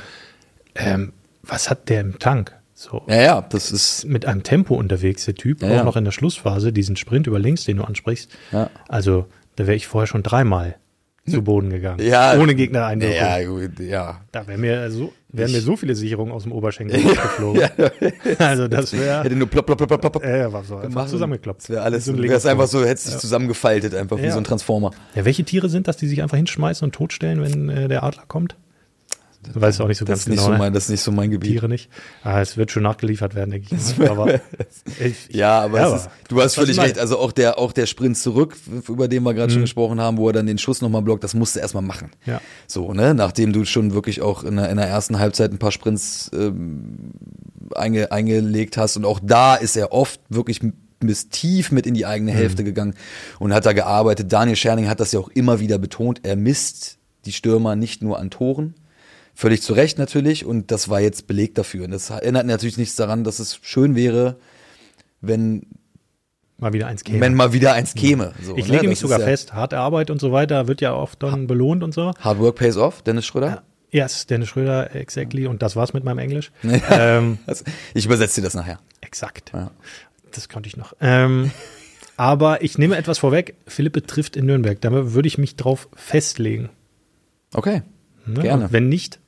ähm, 0.75 1.13
was 1.43 1.69
hat 1.69 1.89
der 1.89 2.01
im 2.01 2.19
Tank? 2.19 2.53
So 2.73 3.03
Ja, 3.07 3.21
ja, 3.21 3.41
das 3.41 3.71
ist 3.71 4.05
mit 4.05 4.25
einem 4.25 4.43
Tempo 4.43 4.75
unterwegs, 4.75 5.25
der 5.25 5.35
Typ, 5.35 5.61
Ja, 5.61 5.69
auch 5.69 5.73
ja. 5.75 5.83
noch 5.83 5.95
in 5.95 6.03
der 6.05 6.11
Schlussphase, 6.11 6.73
diesen 6.73 6.95
Sprint 6.97 7.27
über 7.27 7.39
links, 7.39 7.65
den 7.65 7.77
du 7.77 7.83
ansprichst. 7.83 8.29
Ja. 8.51 8.69
Also, 8.89 9.27
da 9.55 9.67
wäre 9.67 9.75
ich 9.75 9.87
vorher 9.87 10.07
schon 10.07 10.23
dreimal 10.23 10.75
zu 11.29 11.41
Boden 11.43 11.69
gegangen. 11.69 12.01
ja 12.05 12.37
Ohne 12.37 12.55
Gegnereinwirkung. 12.55 13.15
Ja, 13.17 13.43
gut, 13.45 13.79
ja. 13.79 14.21
Da 14.31 14.47
wären 14.47 14.61
mir 14.61 14.89
so, 14.91 15.13
wären 15.33 15.51
mir 15.51 15.61
so 15.61 15.75
viele 15.75 15.95
Sicherungen 15.95 16.31
aus 16.33 16.43
dem 16.43 16.51
Oberschenkel 16.51 17.01
geflogen. 17.03 17.61
Also 18.39 18.67
das 18.67 18.93
wäre, 18.93 19.23
Hätte 19.23 19.35
nur 19.35 19.47
plopp, 19.49 19.65
plopp, 19.65 19.85
plopp, 19.85 19.99
plopp, 20.01 20.23
äh, 20.23 20.51
war 20.53 20.63
so 20.63 20.77
einfach 20.77 21.07
zusammengekloppt. 21.07 21.61
Das 21.63 21.69
wäre 21.69 21.81
alles, 21.81 22.05
Wie 22.07 22.11
so 22.11 22.17
ein 22.17 22.23
wäre 22.23 22.35
es 22.35 22.45
einfach 22.45 22.67
so, 22.67 22.85
hättest 22.85 23.07
dich 23.07 23.17
zusammengefaltet, 23.17 23.93
einfach 23.95 24.17
wie 24.17 24.23
Ja. 24.23 24.31
so 24.31 24.37
ein 24.37 24.43
Transformer. 24.43 24.91
Ja, 25.15 25.25
welche 25.25 25.43
Tiere 25.43 25.67
sind 25.69 25.87
das, 25.87 25.97
die 25.97 26.07
sich 26.07 26.21
einfach 26.21 26.37
hinschmeißen 26.37 26.85
und 26.85 26.93
totstellen, 26.93 27.41
wenn 27.41 27.69
äh, 27.69 27.87
der 27.87 28.03
Adler 28.03 28.23
kommt? 28.27 28.55
Du 29.51 29.59
weißt 29.59 29.81
auch 29.81 29.87
nicht 29.87 29.97
so 29.97 30.05
Das 30.05 30.11
ganz 30.11 30.21
ist 30.21 30.27
nicht 30.29 30.37
genau, 30.37 30.47
so 30.47 30.51
ne? 30.53 30.57
mein, 30.57 30.73
das 30.73 30.85
ist 30.85 30.89
nicht 30.89 31.01
so 31.01 31.11
mein 31.11 31.31
Gebiet. 31.31 31.51
Tiere 31.51 31.67
nicht. 31.69 31.89
Ah, 32.23 32.41
es 32.41 32.55
wird 32.57 32.71
schon 32.71 32.83
nachgeliefert 32.83 33.35
werden, 33.35 33.51
denke 33.51 33.75
ich. 33.75 34.09
Aber 34.09 34.39
ich, 34.99 35.29
Ja, 35.33 35.61
aber, 35.61 35.79
Ja, 35.79 35.95
es 35.95 36.01
ist, 36.03 36.09
du 36.29 36.41
hast 36.41 36.55
völlig 36.55 36.79
recht. 36.79 36.97
Also 36.97 37.19
auch 37.19 37.31
der, 37.31 37.57
auch 37.57 37.71
der 37.71 37.85
Sprint 37.85 38.17
zurück, 38.17 38.55
über 38.87 39.07
den 39.07 39.23
wir 39.23 39.33
gerade 39.33 39.51
schon 39.51 39.61
gesprochen 39.61 39.99
haben, 39.99 40.17
wo 40.17 40.27
er 40.27 40.33
dann 40.33 40.45
den 40.45 40.57
Schuss 40.57 40.81
nochmal 40.81 41.01
blockt, 41.01 41.23
das 41.23 41.33
musst 41.33 41.55
du 41.55 41.59
erstmal 41.59 41.83
machen. 41.83 42.11
Ja. 42.25 42.41
So, 42.67 42.93
ne, 42.93 43.13
nachdem 43.13 43.53
du 43.53 43.65
schon 43.65 43.93
wirklich 43.93 44.21
auch 44.21 44.43
in 44.43 44.55
der, 44.55 44.69
in 44.69 44.77
der 44.77 44.87
ersten 44.87 45.19
Halbzeit 45.19 45.51
ein 45.51 45.59
paar 45.59 45.71
Sprints 45.71 46.31
ähm, 46.33 47.11
einge, 47.75 48.11
eingelegt 48.11 48.77
hast 48.77 48.97
und 48.97 49.05
auch 49.05 49.19
da 49.21 49.55
ist 49.55 49.75
er 49.75 49.91
oft 49.91 50.19
wirklich 50.29 50.61
bis 50.99 51.29
tief 51.29 51.71
mit 51.71 51.85
in 51.85 51.93
die 51.93 52.05
eigene 52.05 52.31
Hälfte 52.31 52.63
gegangen 52.63 52.93
und 53.39 53.53
hat 53.53 53.65
da 53.65 53.73
gearbeitet. 53.73 54.31
Daniel 54.31 54.55
Scherning 54.55 54.87
hat 54.87 54.99
das 54.99 55.11
ja 55.11 55.19
auch 55.19 55.29
immer 55.29 55.59
wieder 55.59 55.77
betont. 55.77 56.21
Er 56.23 56.35
misst 56.35 56.97
die 57.25 57.31
Stürmer 57.31 57.75
nicht 57.75 58.01
nur 58.01 58.19
an 58.19 58.29
Toren, 58.29 58.75
Völlig 59.35 59.61
zu 59.61 59.73
Recht 59.73 59.97
natürlich 59.97 60.45
und 60.45 60.71
das 60.71 60.89
war 60.89 60.99
jetzt 60.99 61.27
Beleg 61.27 61.55
dafür. 61.55 61.85
Und 61.85 61.91
das 61.91 62.09
erinnert 62.09 62.45
natürlich 62.45 62.77
nichts 62.77 62.95
daran, 62.95 63.23
dass 63.23 63.39
es 63.39 63.59
schön 63.63 63.95
wäre, 63.95 64.37
wenn, 65.21 65.65
mal 66.57 66.73
wieder 66.73 66.87
eins 66.87 67.03
käme. 67.03 67.19
wenn 67.21 67.33
mal 67.33 67.51
wieder 67.51 67.73
eins 67.73 67.95
käme. 67.95 68.33
So, 68.41 68.55
ich 68.55 68.65
ne? 68.65 68.73
lege 68.73 68.83
Das 68.83 68.89
mich 68.89 68.99
sogar 68.99 69.19
ja 69.19 69.25
fest, 69.25 69.53
harte 69.53 69.79
Arbeit 69.79 70.11
und 70.11 70.21
so 70.21 70.31
weiter 70.31 70.67
wird 70.67 70.81
ja 70.81 70.93
oft 70.93 71.23
dann 71.23 71.47
belohnt 71.47 71.83
und 71.83 71.93
so. 71.93 72.13
Hard 72.19 72.39
Work 72.39 72.57
pays 72.57 72.77
off, 72.77 73.01
Dennis 73.01 73.25
Schröder. 73.25 73.63
Yes, 73.89 74.25
Dennis 74.25 74.49
Schröder, 74.49 74.95
exactly. 74.95 75.45
Und 75.47 75.61
das 75.61 75.75
war's 75.75 75.93
mit 75.93 76.03
meinem 76.03 76.17
Englisch. 76.19 76.51
ähm, 76.91 77.37
ich 77.93 78.05
übersetze 78.05 78.41
dir 78.41 78.45
das 78.45 78.55
nachher. 78.55 78.79
exakt. 79.01 79.51
Ja. 79.53 79.71
Das 80.31 80.49
konnte 80.49 80.67
ich 80.67 80.77
noch. 80.77 80.93
Ähm, 80.99 81.51
aber 82.17 82.63
ich 82.63 82.77
nehme 82.77 82.97
etwas 82.97 83.19
vorweg. 83.19 83.55
Philippe 83.67 84.03
trifft 84.03 84.35
in 84.35 84.47
Nürnberg. 84.47 84.81
Da 84.81 84.91
würde 84.91 85.27
ich 85.27 85.37
mich 85.37 85.55
drauf 85.55 85.87
festlegen. 85.95 86.69
Okay. 87.53 87.83
Ne? 88.25 88.41
Gerne. 88.41 88.65
Und 88.65 88.73
wenn 88.73 88.89
nicht, 88.89 89.19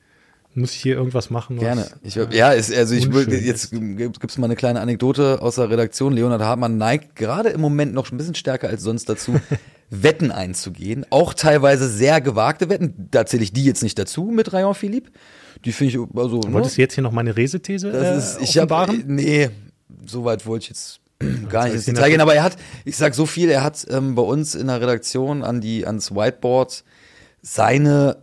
muss 0.56 0.72
ich 0.72 0.80
hier 0.80 0.96
irgendwas 0.96 1.30
machen. 1.30 1.58
Gerne. 1.58 1.86
Ich, 2.02 2.14
ja, 2.14 2.50
ist, 2.50 2.74
also 2.74 2.94
ich 2.94 3.12
will, 3.12 3.32
jetzt 3.32 3.70
gibt's 3.70 4.38
mal 4.38 4.46
eine 4.46 4.56
kleine 4.56 4.80
Anekdote 4.80 5.40
aus 5.42 5.56
der 5.56 5.70
Redaktion. 5.70 6.12
Leonhard 6.12 6.42
Hartmann 6.42 6.78
neigt 6.78 7.16
gerade 7.16 7.50
im 7.50 7.60
Moment 7.60 7.94
noch 7.94 8.10
ein 8.10 8.16
bisschen 8.16 8.34
stärker 8.34 8.68
als 8.68 8.82
sonst 8.82 9.08
dazu, 9.08 9.40
Wetten 9.90 10.30
einzugehen. 10.30 11.06
Auch 11.10 11.34
teilweise 11.34 11.88
sehr 11.88 12.20
gewagte 12.20 12.68
Wetten. 12.68 13.08
Da 13.10 13.26
zähle 13.26 13.42
ich 13.42 13.52
die 13.52 13.64
jetzt 13.64 13.82
nicht 13.82 13.98
dazu 13.98 14.24
mit 14.24 14.52
Rayon 14.52 14.74
Philippe. 14.74 15.10
Die 15.64 15.72
finde 15.72 15.92
ich 15.94 16.18
also. 16.18 16.40
ne? 16.40 16.52
Wolltest 16.52 16.76
du 16.76 16.82
jetzt 16.82 16.94
hier 16.94 17.02
noch 17.02 17.12
meine 17.12 17.36
Resethese 17.36 17.92
Das 17.92 18.38
äh, 18.38 18.42
ist, 18.42 18.50
ich 18.50 18.58
habe, 18.58 18.94
nee, 19.06 19.50
so 20.06 20.24
weit 20.24 20.46
wollte 20.46 20.64
ich 20.64 20.68
jetzt 20.70 21.00
gar 21.48 21.64
nicht 21.64 21.74
ins 21.74 21.84
Detail 21.86 22.10
gehen, 22.10 22.20
aber 22.20 22.34
er 22.34 22.42
hat, 22.42 22.56
ich 22.84 22.96
sag 22.96 23.14
so 23.14 23.26
viel, 23.26 23.48
er 23.48 23.62
hat 23.62 23.86
ähm, 23.90 24.14
bei 24.14 24.22
uns 24.22 24.54
in 24.54 24.66
der 24.66 24.80
Redaktion 24.80 25.42
an 25.42 25.60
die, 25.60 25.86
ans 25.86 26.14
Whiteboard 26.14 26.84
seine 27.42 28.16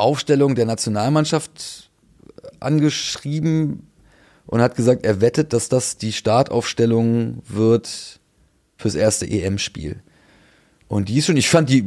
Aufstellung 0.00 0.54
der 0.54 0.66
Nationalmannschaft 0.66 1.90
angeschrieben 2.58 3.86
und 4.46 4.60
hat 4.60 4.74
gesagt, 4.76 5.04
er 5.04 5.20
wettet, 5.20 5.52
dass 5.52 5.68
das 5.68 5.96
die 5.96 6.12
Startaufstellung 6.12 7.42
wird 7.48 8.20
fürs 8.76 8.94
erste 8.94 9.26
EM-Spiel. 9.28 10.00
Und 10.88 11.08
die 11.08 11.18
ist 11.18 11.26
schon, 11.26 11.36
ich 11.36 11.48
fand 11.48 11.68
die, 11.70 11.84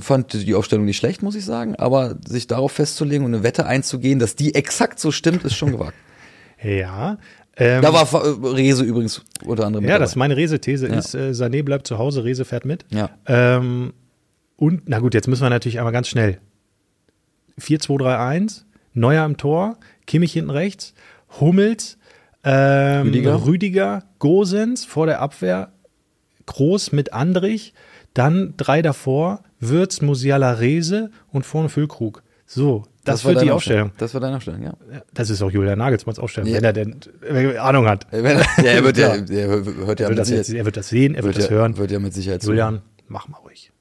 fand 0.00 0.32
die 0.32 0.54
Aufstellung 0.54 0.86
nicht 0.86 0.96
schlecht, 0.96 1.22
muss 1.22 1.34
ich 1.34 1.44
sagen, 1.44 1.76
aber 1.76 2.16
sich 2.26 2.46
darauf 2.46 2.72
festzulegen 2.72 3.26
und 3.26 3.34
eine 3.34 3.42
Wette 3.42 3.66
einzugehen, 3.66 4.18
dass 4.18 4.34
die 4.34 4.54
exakt 4.54 4.98
so 4.98 5.10
stimmt, 5.10 5.44
ist 5.44 5.54
schon 5.54 5.72
gewagt. 5.72 5.94
Ja. 6.62 7.18
Ähm, 7.58 7.82
Da 7.82 7.92
war 7.92 8.02
äh, 8.14 8.46
Rese 8.48 8.82
übrigens 8.82 9.20
unter 9.44 9.66
anderem. 9.66 9.84
ja, 9.84 9.90
dabei. 9.90 9.98
das 10.00 10.10
ist 10.12 10.16
meine 10.16 10.38
Resethese 10.38 10.88
Ja. 10.88 10.94
ist, 10.94 11.14
äh, 11.14 11.32
Sané 11.32 11.62
bleibt 11.62 11.86
zu 11.86 11.98
Hause, 11.98 12.24
Rese 12.24 12.46
fährt 12.46 12.64
mit. 12.64 12.86
Ja. 12.90 13.10
Ähm, 13.26 13.92
und, 14.56 14.88
na 14.88 15.00
gut, 15.00 15.12
jetzt 15.12 15.28
müssen 15.28 15.42
wir 15.42 15.50
natürlich 15.50 15.76
einmal 15.78 15.92
ganz 15.92 16.08
schnell. 16.08 16.38
4-2-3-1, 17.60 18.62
Neuer 18.94 19.24
im 19.24 19.36
Tor, 19.36 19.76
Kimmich 20.06 20.32
hinten 20.32 20.50
rechts, 20.50 20.94
Hummels, 21.40 21.98
ähm, 22.44 23.08
Rüdiger. 23.08 23.44
Rüdiger. 23.46 24.02
Gosens 24.18 24.84
vor 24.84 25.06
der 25.06 25.20
Abwehr, 25.20 25.72
Groß 26.46 26.92
mit 26.92 27.12
Andrich, 27.12 27.74
dann 28.14 28.54
drei 28.56 28.80
davor, 28.82 29.42
Würz, 29.60 30.00
Musiala, 30.00 30.52
Rese 30.52 31.10
und 31.32 31.44
vorne 31.44 31.68
Füllkrug. 31.68 32.22
So, 32.46 32.84
das, 33.04 33.24
war 33.24 33.30
wird 33.32 33.42
die 33.42 33.46
deine 33.46 33.54
Aufstellung. 33.56 33.90
Das 33.98 34.14
war 34.14 34.20
deine 34.20 34.36
Aufstellung, 34.36 34.62
ja. 34.62 34.74
Das 35.12 35.28
ist 35.30 35.42
auch 35.42 35.50
Julian 35.50 35.78
Nagelsmanns 35.78 36.18
Aufstellung, 36.20 36.48
Ja. 36.48 36.56
wenn 36.56 36.64
er 36.64 36.72
denn 36.72 37.00
äh, 37.28 37.56
Ahnung 37.58 37.88
hat. 37.88 38.06
Wenn- 38.12 38.38
ja, 38.38 38.62
er 38.62 38.84
wird 38.84 38.96
ja, 38.96 39.16
Ja. 39.16 39.20
der 39.20 39.48
hört 39.48 40.00
ja 40.00 40.06
Er 40.06 40.10
wird, 40.10 40.18
das 40.20 40.30
jetzt, 40.30 40.52
er 40.52 40.64
wird 40.64 40.76
das 40.76 40.88
sehen, 40.88 41.14
er 41.14 41.24
wird, 41.24 41.34
wird 41.34 41.44
das 41.44 41.50
ja, 41.50 41.56
hören. 41.56 41.76
wird 41.76 41.90
ja 41.90 41.98
mit 41.98 42.14
Sicherheit. 42.14 42.44
Julian, 42.44 42.82
mach 43.08 43.26
mal 43.28 43.38
ruhig. 43.38 43.72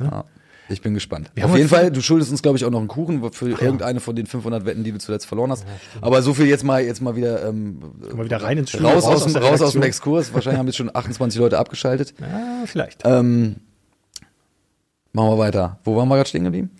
Ja. 0.00 0.24
Ich 0.70 0.82
bin 0.82 0.94
gespannt. 0.94 1.30
Wir 1.34 1.44
Auf 1.44 1.56
jeden 1.56 1.68
Fall, 1.68 1.90
du 1.90 2.00
schuldest 2.00 2.30
uns, 2.30 2.42
glaube 2.42 2.56
ich, 2.56 2.64
auch 2.64 2.70
noch 2.70 2.78
einen 2.78 2.88
Kuchen 2.88 3.28
für 3.32 3.50
irgendeine 3.50 4.00
von 4.00 4.14
den 4.16 4.26
500 4.26 4.64
Wetten, 4.64 4.84
die 4.84 4.92
du 4.92 4.98
zuletzt 4.98 5.26
verloren 5.26 5.50
hast. 5.50 5.66
Aber 6.00 6.22
so 6.22 6.32
viel 6.32 6.46
jetzt 6.46 6.64
mal, 6.64 6.82
jetzt 6.82 7.02
mal 7.02 7.16
wieder, 7.16 7.46
ähm, 7.48 7.80
Mal 8.14 8.24
wieder 8.24 8.42
rein 8.42 8.58
ins 8.58 8.70
Studio, 8.70 8.88
raus, 8.88 9.04
aus, 9.04 9.24
dem, 9.24 9.32
der 9.32 9.42
raus 9.42 9.60
aus 9.60 9.72
dem. 9.72 9.82
Exkurs. 9.82 10.32
Wahrscheinlich 10.32 10.58
haben 10.58 10.66
jetzt 10.66 10.76
schon 10.76 10.94
28 10.94 11.38
Leute 11.40 11.58
abgeschaltet. 11.58 12.14
Ja, 12.20 12.64
vielleicht. 12.66 13.02
Ähm, 13.04 13.56
machen 15.12 15.30
wir 15.30 15.38
weiter. 15.38 15.78
Wo 15.84 15.96
waren 15.96 16.08
wir 16.08 16.16
gerade 16.16 16.28
stehen 16.28 16.44
geblieben? 16.44 16.70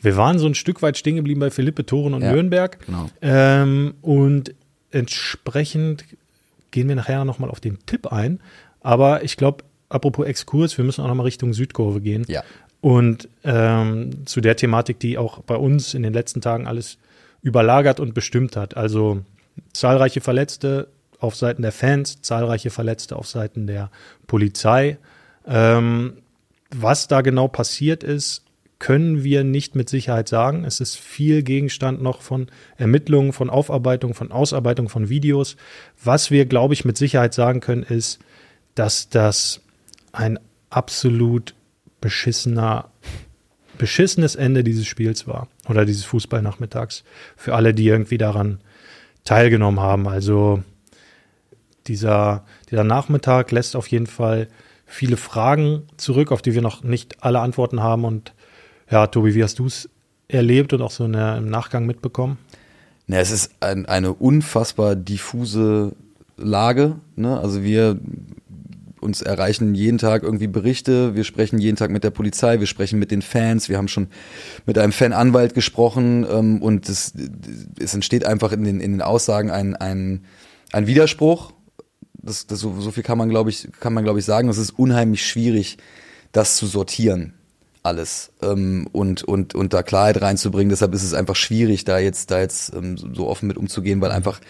Wir 0.00 0.16
waren 0.16 0.38
so 0.38 0.46
ein 0.46 0.54
Stück 0.54 0.82
weit 0.82 0.96
stehen 0.98 1.16
geblieben 1.16 1.40
bei 1.40 1.50
Philippe 1.50 1.86
Thoren 1.86 2.14
und 2.14 2.22
Ja, 2.22 2.32
Nürnberg. 2.32 2.84
genau. 2.84 3.08
Ähm, 3.22 3.94
und 4.02 4.54
entsprechend 4.90 6.04
gehen 6.72 6.88
wir 6.88 6.96
nachher 6.96 7.24
nochmal 7.24 7.50
auf 7.50 7.60
den 7.60 7.78
Tipp 7.86 8.08
ein. 8.12 8.40
Aber 8.80 9.22
ich 9.24 9.36
glaube, 9.36 9.64
apropos 9.88 10.26
Exkurs, 10.26 10.76
wir 10.78 10.84
müssen 10.84 11.02
auch 11.02 11.08
nochmal 11.08 11.24
Richtung 11.24 11.52
Südkurve 11.52 12.00
gehen. 12.00 12.24
Ja. 12.28 12.42
Und 12.86 13.28
ähm, 13.42 14.24
zu 14.26 14.40
der 14.40 14.54
Thematik, 14.54 15.00
die 15.00 15.18
auch 15.18 15.40
bei 15.42 15.56
uns 15.56 15.92
in 15.92 16.04
den 16.04 16.12
letzten 16.12 16.40
Tagen 16.40 16.68
alles 16.68 16.98
überlagert 17.42 17.98
und 17.98 18.14
bestimmt 18.14 18.54
hat. 18.54 18.76
Also 18.76 19.22
zahlreiche 19.72 20.20
Verletzte 20.20 20.86
auf 21.18 21.34
Seiten 21.34 21.62
der 21.62 21.72
Fans, 21.72 22.22
zahlreiche 22.22 22.70
Verletzte 22.70 23.16
auf 23.16 23.26
Seiten 23.26 23.66
der 23.66 23.90
Polizei. 24.28 24.98
Ähm, 25.48 26.18
was 26.70 27.08
da 27.08 27.22
genau 27.22 27.48
passiert 27.48 28.04
ist, 28.04 28.44
können 28.78 29.24
wir 29.24 29.42
nicht 29.42 29.74
mit 29.74 29.88
Sicherheit 29.88 30.28
sagen. 30.28 30.62
Es 30.62 30.78
ist 30.78 30.96
viel 30.96 31.42
Gegenstand 31.42 32.00
noch 32.00 32.22
von 32.22 32.46
Ermittlungen, 32.76 33.32
von 33.32 33.50
Aufarbeitung, 33.50 34.14
von 34.14 34.30
Ausarbeitung 34.30 34.88
von 34.88 35.08
Videos. 35.08 35.56
Was 36.04 36.30
wir, 36.30 36.46
glaube 36.46 36.74
ich, 36.74 36.84
mit 36.84 36.96
Sicherheit 36.96 37.34
sagen 37.34 37.58
können, 37.58 37.82
ist, 37.82 38.20
dass 38.76 39.08
das 39.08 39.60
ein 40.12 40.38
absolut 40.70 41.56
beschissener, 42.00 42.90
beschissenes 43.78 44.34
Ende 44.34 44.64
dieses 44.64 44.86
Spiels 44.86 45.26
war 45.26 45.48
oder 45.68 45.84
dieses 45.84 46.04
Fußballnachmittags 46.04 47.04
für 47.36 47.54
alle, 47.54 47.74
die 47.74 47.86
irgendwie 47.86 48.18
daran 48.18 48.60
teilgenommen 49.24 49.80
haben. 49.80 50.08
Also 50.08 50.62
dieser, 51.86 52.44
dieser 52.70 52.84
Nachmittag 52.84 53.50
lässt 53.50 53.76
auf 53.76 53.88
jeden 53.88 54.06
Fall 54.06 54.48
viele 54.86 55.16
Fragen 55.16 55.82
zurück, 55.96 56.32
auf 56.32 56.42
die 56.42 56.54
wir 56.54 56.62
noch 56.62 56.82
nicht 56.82 57.22
alle 57.22 57.40
Antworten 57.40 57.82
haben. 57.82 58.04
Und 58.04 58.32
ja, 58.90 59.06
Tobi, 59.08 59.34
wie 59.34 59.42
hast 59.42 59.58
du 59.58 59.66
es 59.66 59.88
erlebt 60.28 60.72
und 60.72 60.82
auch 60.82 60.90
so 60.90 61.06
der, 61.08 61.36
im 61.36 61.50
Nachgang 61.50 61.86
mitbekommen? 61.86 62.38
Ja, 63.08 63.18
es 63.18 63.30
ist 63.30 63.50
ein, 63.60 63.86
eine 63.86 64.12
unfassbar 64.12 64.96
diffuse 64.96 65.92
Lage. 66.36 66.96
Ne? 67.14 67.38
Also 67.38 67.62
wir 67.62 67.98
uns 69.06 69.22
erreichen 69.22 69.74
jeden 69.74 69.96
Tag 69.96 70.22
irgendwie 70.22 70.46
Berichte, 70.46 71.14
wir 71.14 71.24
sprechen 71.24 71.58
jeden 71.58 71.76
Tag 71.76 71.90
mit 71.90 72.04
der 72.04 72.10
Polizei, 72.10 72.60
wir 72.60 72.66
sprechen 72.66 72.98
mit 72.98 73.10
den 73.10 73.22
Fans, 73.22 73.70
wir 73.70 73.78
haben 73.78 73.88
schon 73.88 74.08
mit 74.66 74.76
einem 74.76 74.92
Fananwalt 74.92 75.54
gesprochen 75.54 76.26
ähm, 76.30 76.60
und 76.60 76.88
es, 76.88 77.14
es 77.80 77.94
entsteht 77.94 78.26
einfach 78.26 78.52
in 78.52 78.64
den, 78.64 78.80
in 78.80 78.92
den 78.92 79.02
Aussagen 79.02 79.50
ein, 79.50 79.74
ein, 79.74 80.24
ein 80.72 80.86
Widerspruch. 80.86 81.52
Das, 82.14 82.46
das, 82.46 82.60
so, 82.60 82.78
so 82.80 82.90
viel 82.90 83.02
kann 83.04 83.16
man, 83.16 83.30
glaube 83.30 83.50
ich, 83.50 83.68
kann 83.80 83.94
man, 83.94 84.04
glaube 84.04 84.18
ich, 84.18 84.24
sagen. 84.24 84.48
Es 84.48 84.58
ist 84.58 84.78
unheimlich 84.78 85.24
schwierig, 85.24 85.78
das 86.32 86.56
zu 86.56 86.66
sortieren 86.66 87.32
alles 87.86 88.32
ähm, 88.42 88.88
und 88.92 89.22
und 89.22 89.54
und 89.54 89.72
da 89.72 89.82
Klarheit 89.82 90.20
reinzubringen. 90.20 90.70
Deshalb 90.70 90.92
ist 90.92 91.04
es 91.04 91.14
einfach 91.14 91.36
schwierig, 91.36 91.84
da 91.84 91.98
jetzt 91.98 92.32
da 92.32 92.40
jetzt 92.40 92.74
ähm, 92.74 92.96
so 92.98 93.28
offen 93.28 93.46
mit 93.46 93.56
umzugehen, 93.56 94.00
weil 94.00 94.10
einfach 94.10 94.40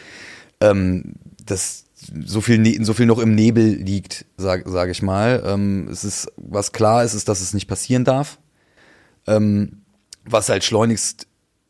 ähm, 0.60 1.16
das 1.44 1.86
so 1.96 2.40
viel 2.40 2.58
ne 2.58 2.78
so 2.82 2.94
viel 2.94 3.06
noch 3.06 3.18
im 3.18 3.34
Nebel 3.34 3.64
liegt, 3.64 4.26
sag 4.36 4.68
sage 4.68 4.90
ich 4.92 5.02
mal. 5.02 5.42
Ähm, 5.46 5.88
es 5.90 6.04
ist 6.04 6.28
was 6.36 6.72
klar 6.72 7.04
ist, 7.04 7.14
ist, 7.14 7.28
dass 7.28 7.40
es 7.40 7.54
nicht 7.54 7.66
passieren 7.66 8.04
darf. 8.04 8.38
Ähm, 9.26 9.82
was 10.24 10.48
halt 10.48 10.64
schleunigst 10.64 11.26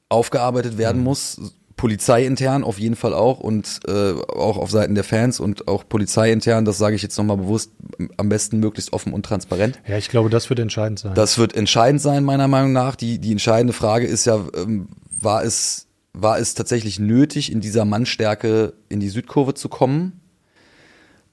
aufgearbeitet 0.08 0.78
werden 0.78 1.02
muss, 1.02 1.40
polizeiintern 1.76 2.64
auf 2.64 2.78
jeden 2.78 2.96
Fall 2.96 3.12
auch 3.12 3.40
und 3.40 3.80
äh, 3.86 4.12
auch 4.12 4.56
auf 4.56 4.70
Seiten 4.70 4.94
der 4.94 5.04
Fans 5.04 5.40
und 5.40 5.68
auch 5.68 5.86
polizeiintern, 5.86 6.64
das 6.64 6.78
sage 6.78 6.96
ich 6.96 7.02
jetzt 7.02 7.16
nochmal 7.18 7.36
bewusst, 7.36 7.72
am 8.16 8.28
besten 8.28 8.60
möglichst 8.60 8.92
offen 8.92 9.12
und 9.12 9.24
transparent. 9.24 9.78
Ja, 9.86 9.98
ich 9.98 10.08
glaube, 10.08 10.30
das 10.30 10.48
wird 10.48 10.58
entscheidend 10.58 10.98
sein. 10.98 11.14
Das 11.14 11.38
wird 11.38 11.54
entscheidend 11.54 12.00
sein, 12.00 12.24
meiner 12.24 12.48
Meinung 12.48 12.72
nach. 12.72 12.96
Die, 12.96 13.18
die 13.18 13.32
entscheidende 13.32 13.74
Frage 13.74 14.06
ist 14.06 14.24
ja, 14.24 14.40
ähm, 14.56 14.88
war 15.20 15.44
es, 15.44 15.85
war 16.16 16.38
es 16.38 16.54
tatsächlich 16.54 16.98
nötig, 16.98 17.52
in 17.52 17.60
dieser 17.60 17.84
Mannstärke 17.84 18.72
in 18.88 19.00
die 19.00 19.10
Südkurve 19.10 19.54
zu 19.54 19.68
kommen? 19.68 20.20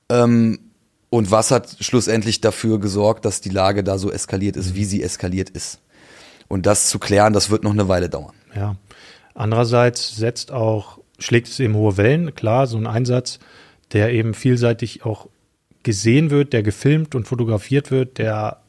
Ähm, 0.09 0.59
und 1.09 1.31
was 1.31 1.51
hat 1.51 1.77
schlussendlich 1.79 2.41
dafür 2.41 2.79
gesorgt, 2.79 3.23
dass 3.23 3.39
die 3.39 3.49
Lage 3.49 3.83
da 3.83 3.97
so 3.97 4.11
eskaliert 4.11 4.57
ist, 4.57 4.75
wie 4.75 4.83
sie 4.83 5.01
eskaliert 5.01 5.49
ist? 5.49 5.79
Und 6.49 6.65
das 6.65 6.89
zu 6.89 6.99
klären, 6.99 7.33
das 7.33 7.49
wird 7.49 7.63
noch 7.63 7.71
eine 7.71 7.87
Weile 7.87 8.09
dauern. 8.09 8.33
Ja. 8.55 8.75
Andererseits 9.33 10.15
setzt 10.15 10.51
auch, 10.51 10.99
schlägt 11.17 11.47
es 11.47 11.59
eben 11.59 11.75
hohe 11.75 11.95
Wellen. 11.97 12.35
Klar, 12.35 12.67
so 12.67 12.77
ein 12.77 12.87
Einsatz, 12.87 13.39
der 13.93 14.11
eben 14.11 14.33
vielseitig 14.33 15.05
auch 15.05 15.29
gesehen 15.83 16.29
wird, 16.29 16.51
der 16.51 16.61
gefilmt 16.61 17.15
und 17.15 17.27
fotografiert 17.27 17.89
wird, 17.89 18.17
der 18.17 18.61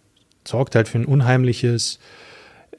sorgt 0.47 0.77
halt 0.77 0.89
für 0.89 0.99
ein 0.99 1.07
unheimliches 1.07 1.99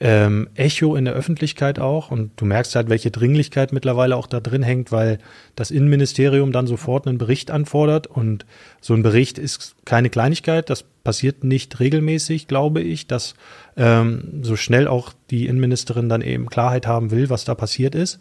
ähm, 0.00 0.48
Echo 0.54 0.94
in 0.96 1.04
der 1.04 1.14
Öffentlichkeit 1.14 1.78
auch. 1.78 2.10
Und 2.10 2.32
du 2.36 2.44
merkst 2.44 2.74
halt, 2.74 2.88
welche 2.88 3.10
Dringlichkeit 3.10 3.72
mittlerweile 3.72 4.16
auch 4.16 4.26
da 4.26 4.40
drin 4.40 4.62
hängt, 4.62 4.92
weil 4.92 5.18
das 5.54 5.70
Innenministerium 5.70 6.52
dann 6.52 6.66
sofort 6.66 7.06
einen 7.06 7.18
Bericht 7.18 7.50
anfordert. 7.50 8.06
Und 8.06 8.44
so 8.80 8.94
ein 8.94 9.02
Bericht 9.02 9.38
ist 9.38 9.74
keine 9.84 10.10
Kleinigkeit. 10.10 10.68
Das 10.70 10.84
passiert 11.04 11.44
nicht 11.44 11.80
regelmäßig, 11.80 12.48
glaube 12.48 12.80
ich, 12.80 13.06
dass 13.06 13.34
ähm, 13.76 14.40
so 14.42 14.56
schnell 14.56 14.88
auch 14.88 15.12
die 15.30 15.46
Innenministerin 15.46 16.08
dann 16.08 16.22
eben 16.22 16.46
Klarheit 16.46 16.86
haben 16.86 17.10
will, 17.10 17.30
was 17.30 17.44
da 17.44 17.54
passiert 17.54 17.94
ist. 17.94 18.20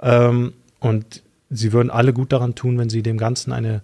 Ähm, 0.00 0.54
und 0.78 1.22
sie 1.50 1.72
würden 1.72 1.90
alle 1.90 2.12
gut 2.12 2.32
daran 2.32 2.54
tun, 2.54 2.78
wenn 2.78 2.88
sie 2.88 3.02
dem 3.02 3.18
Ganzen 3.18 3.52
eine 3.52 3.82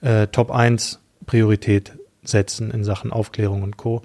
äh, 0.00 0.28
Top 0.28 0.50
1 0.50 1.00
Priorität 1.26 1.92
setzen 2.22 2.70
in 2.70 2.84
Sachen 2.84 3.12
Aufklärung 3.12 3.62
und 3.62 3.76
Co. 3.76 4.02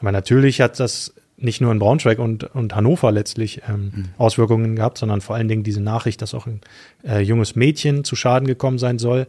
Aber 0.00 0.12
natürlich 0.12 0.60
hat 0.60 0.80
das 0.80 1.14
nicht 1.36 1.60
nur 1.60 1.72
in 1.72 1.78
Braunschweig 1.78 2.18
und, 2.18 2.44
und 2.54 2.74
Hannover 2.74 3.10
letztlich 3.10 3.62
ähm, 3.68 3.92
mhm. 3.94 4.04
Auswirkungen 4.18 4.76
gehabt, 4.76 4.98
sondern 4.98 5.20
vor 5.20 5.36
allen 5.36 5.48
Dingen 5.48 5.64
diese 5.64 5.80
Nachricht, 5.80 6.22
dass 6.22 6.34
auch 6.34 6.46
ein 6.46 6.60
äh, 7.04 7.20
junges 7.20 7.56
Mädchen 7.56 8.04
zu 8.04 8.16
Schaden 8.16 8.46
gekommen 8.46 8.78
sein 8.78 8.98
soll. 8.98 9.26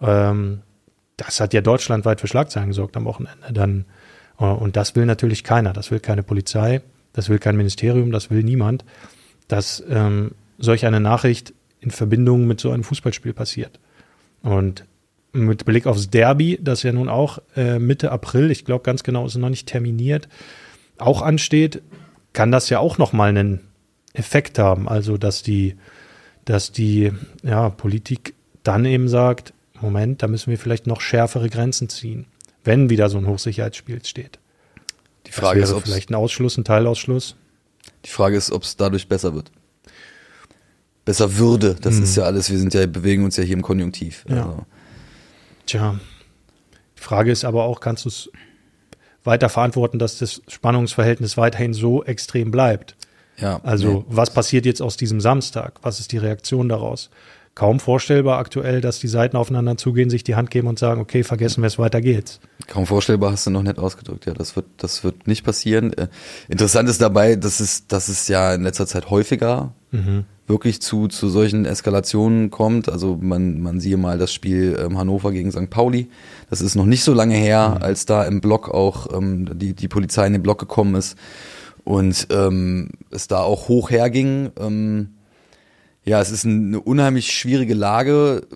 Ähm, 0.00 0.60
das 1.16 1.40
hat 1.40 1.52
ja 1.52 1.60
deutschlandweit 1.60 2.20
für 2.20 2.28
Schlagzeilen 2.28 2.68
gesorgt 2.68 2.96
am 2.96 3.04
Wochenende. 3.04 3.52
Dann, 3.52 3.84
äh, 4.38 4.44
und 4.44 4.76
das 4.76 4.94
will 4.94 5.06
natürlich 5.06 5.44
keiner. 5.44 5.72
Das 5.72 5.90
will 5.90 6.00
keine 6.00 6.22
Polizei, 6.22 6.82
das 7.12 7.28
will 7.28 7.38
kein 7.38 7.56
Ministerium, 7.56 8.12
das 8.12 8.30
will 8.30 8.42
niemand, 8.42 8.84
dass 9.48 9.82
ähm, 9.88 10.32
solch 10.58 10.86
eine 10.86 11.00
Nachricht 11.00 11.52
in 11.80 11.90
Verbindung 11.90 12.46
mit 12.46 12.60
so 12.60 12.70
einem 12.70 12.84
Fußballspiel 12.84 13.32
passiert. 13.32 13.80
Und 14.42 14.84
mit 15.32 15.64
Blick 15.64 15.86
aufs 15.86 16.10
Derby, 16.10 16.58
das 16.60 16.82
ja 16.82 16.92
nun 16.92 17.08
auch 17.08 17.38
äh, 17.56 17.78
Mitte 17.78 18.10
April, 18.12 18.50
ich 18.50 18.64
glaube 18.64 18.82
ganz 18.82 19.02
genau, 19.02 19.26
ist 19.26 19.36
noch 19.36 19.48
nicht 19.48 19.68
terminiert, 19.68 20.28
auch 21.00 21.22
ansteht, 21.22 21.82
kann 22.32 22.52
das 22.52 22.68
ja 22.70 22.78
auch 22.78 22.98
noch 22.98 23.12
mal 23.12 23.28
einen 23.28 23.60
Effekt 24.12 24.58
haben. 24.58 24.88
Also 24.88 25.16
dass 25.16 25.42
die, 25.42 25.76
dass 26.44 26.72
die 26.72 27.12
ja, 27.42 27.70
Politik 27.70 28.34
dann 28.62 28.84
eben 28.84 29.08
sagt, 29.08 29.52
Moment, 29.80 30.22
da 30.22 30.28
müssen 30.28 30.50
wir 30.50 30.58
vielleicht 30.58 30.86
noch 30.86 31.00
schärfere 31.00 31.48
Grenzen 31.48 31.88
ziehen, 31.88 32.26
wenn 32.64 32.90
wieder 32.90 33.08
so 33.08 33.18
ein 33.18 33.26
Hochsicherheitsspiel 33.26 34.04
steht. 34.04 34.38
Die 35.26 35.32
Frage 35.32 35.60
ist, 35.60 35.72
ob 35.72 35.84
vielleicht 35.84 36.10
ein 36.10 36.14
Ausschluss, 36.14 36.56
ein 36.58 36.64
Teilausschluss. 36.64 37.36
Die 38.04 38.10
Frage 38.10 38.36
ist, 38.36 38.50
ob 38.52 38.62
es 38.64 38.76
dadurch 38.76 39.08
besser 39.08 39.34
wird. 39.34 39.50
Besser 41.04 41.36
würde. 41.36 41.76
Das 41.80 41.96
Hm. 41.96 42.02
ist 42.02 42.16
ja 42.16 42.24
alles. 42.24 42.50
Wir 42.50 42.58
sind 42.58 42.74
ja 42.74 42.86
bewegen 42.86 43.24
uns 43.24 43.36
ja 43.36 43.42
hier 43.42 43.54
im 43.56 43.62
Konjunktiv. 43.62 44.24
Ja. 44.28 44.36
Also, 44.46 44.66
Tja, 45.66 46.00
die 46.98 47.00
Frage 47.00 47.30
ist 47.30 47.44
aber 47.44 47.64
auch, 47.64 47.80
kannst 47.80 48.04
du 48.04 48.08
es 48.08 48.30
weiter 49.24 49.48
verantworten, 49.48 49.98
dass 49.98 50.18
das 50.18 50.42
Spannungsverhältnis 50.48 51.36
weiterhin 51.36 51.74
so 51.74 52.04
extrem 52.04 52.50
bleibt? 52.50 52.96
ja. 53.40 53.60
Also, 53.62 53.88
nee. 53.88 54.04
was 54.08 54.30
passiert 54.30 54.66
jetzt 54.66 54.82
aus 54.82 54.96
diesem 54.96 55.20
Samstag? 55.20 55.78
Was 55.82 56.00
ist 56.00 56.12
die 56.12 56.18
Reaktion 56.18 56.68
daraus? 56.68 57.10
Kaum 57.54 57.80
vorstellbar 57.80 58.38
aktuell, 58.38 58.80
dass 58.80 59.00
die 59.00 59.08
Seiten 59.08 59.36
aufeinander 59.36 59.76
zugehen, 59.76 60.08
sich 60.08 60.22
die 60.22 60.36
Hand 60.36 60.50
geben 60.50 60.68
und 60.68 60.78
sagen, 60.78 61.00
okay, 61.00 61.24
vergessen 61.24 61.62
wir 61.62 61.66
es, 61.66 61.78
weiter 61.78 62.00
geht's. 62.00 62.40
Kaum 62.68 62.86
vorstellbar 62.86 63.32
hast 63.32 63.46
du 63.46 63.50
noch 63.50 63.62
nicht 63.62 63.78
ausgedrückt. 63.78 64.24
Ja, 64.26 64.34
das 64.34 64.54
wird, 64.56 64.66
das 64.76 65.02
wird 65.02 65.26
nicht 65.26 65.44
passieren. 65.44 65.92
Äh, 65.94 66.08
interessant 66.48 66.88
ist 66.88 67.02
dabei, 67.02 67.36
dass 67.36 67.60
es, 67.60 67.86
dass 67.88 68.08
es 68.08 68.28
ja 68.28 68.54
in 68.54 68.62
letzter 68.62 68.86
Zeit 68.86 69.10
häufiger 69.10 69.74
wirklich 70.46 70.82
zu, 70.82 71.08
zu 71.08 71.28
solchen 71.28 71.64
Eskalationen 71.64 72.50
kommt. 72.50 72.88
Also 72.88 73.18
man, 73.20 73.60
man 73.60 73.80
siehe 73.80 73.96
mal 73.96 74.18
das 74.18 74.32
Spiel 74.32 74.78
ähm, 74.80 74.98
Hannover 74.98 75.32
gegen 75.32 75.50
St. 75.52 75.70
Pauli. 75.70 76.08
Das 76.50 76.60
ist 76.60 76.74
noch 76.74 76.86
nicht 76.86 77.04
so 77.04 77.14
lange 77.14 77.36
her, 77.36 77.78
als 77.80 78.06
da 78.06 78.24
im 78.24 78.40
Block 78.40 78.68
auch 78.68 79.12
ähm, 79.16 79.58
die, 79.58 79.74
die 79.74 79.88
Polizei 79.88 80.26
in 80.26 80.32
den 80.32 80.42
Block 80.42 80.58
gekommen 80.58 80.96
ist 80.96 81.16
und 81.84 82.26
ähm, 82.30 82.90
es 83.10 83.28
da 83.28 83.40
auch 83.40 83.68
hoch 83.68 83.90
herging. 83.90 84.50
Ähm, 84.58 85.10
ja, 86.04 86.20
es 86.20 86.30
ist 86.30 86.44
eine 86.44 86.80
unheimlich 86.80 87.32
schwierige 87.32 87.74
Lage, 87.74 88.46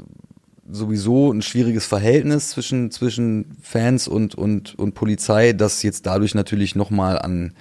sowieso 0.69 1.31
ein 1.31 1.43
schwieriges 1.43 1.87
Verhältnis 1.87 2.51
zwischen, 2.51 2.91
zwischen 2.91 3.57
Fans 3.61 4.09
und, 4.09 4.35
und, 4.35 4.79
und 4.79 4.95
Polizei, 4.95 5.53
das 5.53 5.83
jetzt 5.83 6.07
dadurch 6.07 6.35
natürlich 6.35 6.75
nochmal 6.75 7.19
an, 7.19 7.53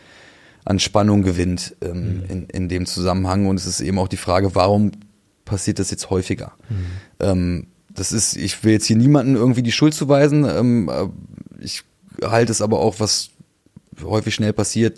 an 0.65 0.79
Spannung 0.79 1.24
gewinnt 1.24 1.75
ähm, 1.82 2.24
in, 2.29 2.46
in 2.46 2.70
dem 2.70 2.86
Zusammenhang. 2.86 3.48
Und 3.48 3.58
es 3.58 3.65
ist 3.65 3.82
eben 3.82 4.00
auch 4.00 4.08
die 4.08 4.17
Frage, 4.17 4.55
warum 4.55 4.91
passiert 5.46 5.79
das 5.79 5.91
jetzt 5.91 6.10
häufiger? 6.10 6.53
Ähm, 7.20 7.67
das 7.89 8.12
ist, 8.12 8.36
ich 8.36 8.63
will 8.63 8.74
jetzt 8.74 8.86
hier 8.86 8.96
niemanden 8.96 9.36
irgendwie 9.36 9.63
die 9.63 9.72
Schuld 9.72 9.93
zuweisen. 9.93 10.46
Ähm, 10.46 10.89
äh, 10.89 11.08
ich 11.63 11.84
halte 12.24 12.51
es 12.51 12.62
aber 12.62 12.79
auch, 12.79 13.00
was 13.00 13.29
häufig 14.03 14.34
schnell 14.34 14.53
passiert, 14.53 14.98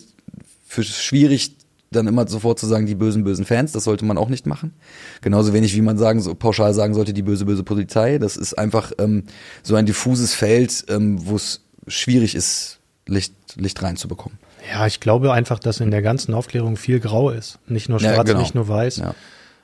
für 0.66 0.84
schwierig, 0.84 1.56
dann 1.92 2.08
immer 2.08 2.28
sofort 2.28 2.60
zu 2.60 2.68
sagen, 2.68 2.86
die 2.86 2.96
bösen, 2.96 3.24
bösen 3.24 3.46
Fans, 3.46 3.72
das 3.72 3.86
sollte 3.86 4.06
man 4.06 4.18
auch 4.18 4.30
nicht 4.30 4.46
machen. 4.46 4.74
Genauso 5.22 5.54
wenig, 5.54 5.76
wie 5.76 5.82
man 5.82 5.98
sagen, 5.98 6.22
so 6.22 6.36
pauschal 6.36 6.74
sagen 6.74 6.94
sollte, 6.94 7.14
die 7.14 7.22
böse, 7.22 7.46
böse 7.46 7.64
Polizei. 7.64 8.18
Das 8.18 8.38
ist 8.38 8.58
einfach 8.58 8.92
ähm, 8.98 9.24
so 9.64 9.76
ein 9.76 9.86
diffuses 9.86 10.34
Feld, 10.34 10.86
ähm, 10.90 11.26
wo 11.26 11.36
es 11.36 11.62
schwierig 11.88 12.36
ist, 12.36 12.80
Licht, 13.08 13.34
Licht 13.56 13.82
reinzubekommen. 13.82 14.38
Ja, 14.72 14.88
ich 14.88 15.00
glaube 15.00 15.32
einfach, 15.34 15.60
dass 15.60 15.80
in 15.80 15.92
der 15.92 16.02
ganzen 16.02 16.34
Aufklärung 16.34 16.78
viel 16.78 17.00
Grau 17.00 17.30
ist. 17.30 17.60
Nicht 17.68 17.90
nur 17.90 18.00
Ja, 18.00 18.14
schwarz, 18.14 18.28
genau. 18.28 18.40
nicht 18.40 18.56
nur 18.56 18.68
weiß. 18.68 18.98
Ja. 18.98 19.16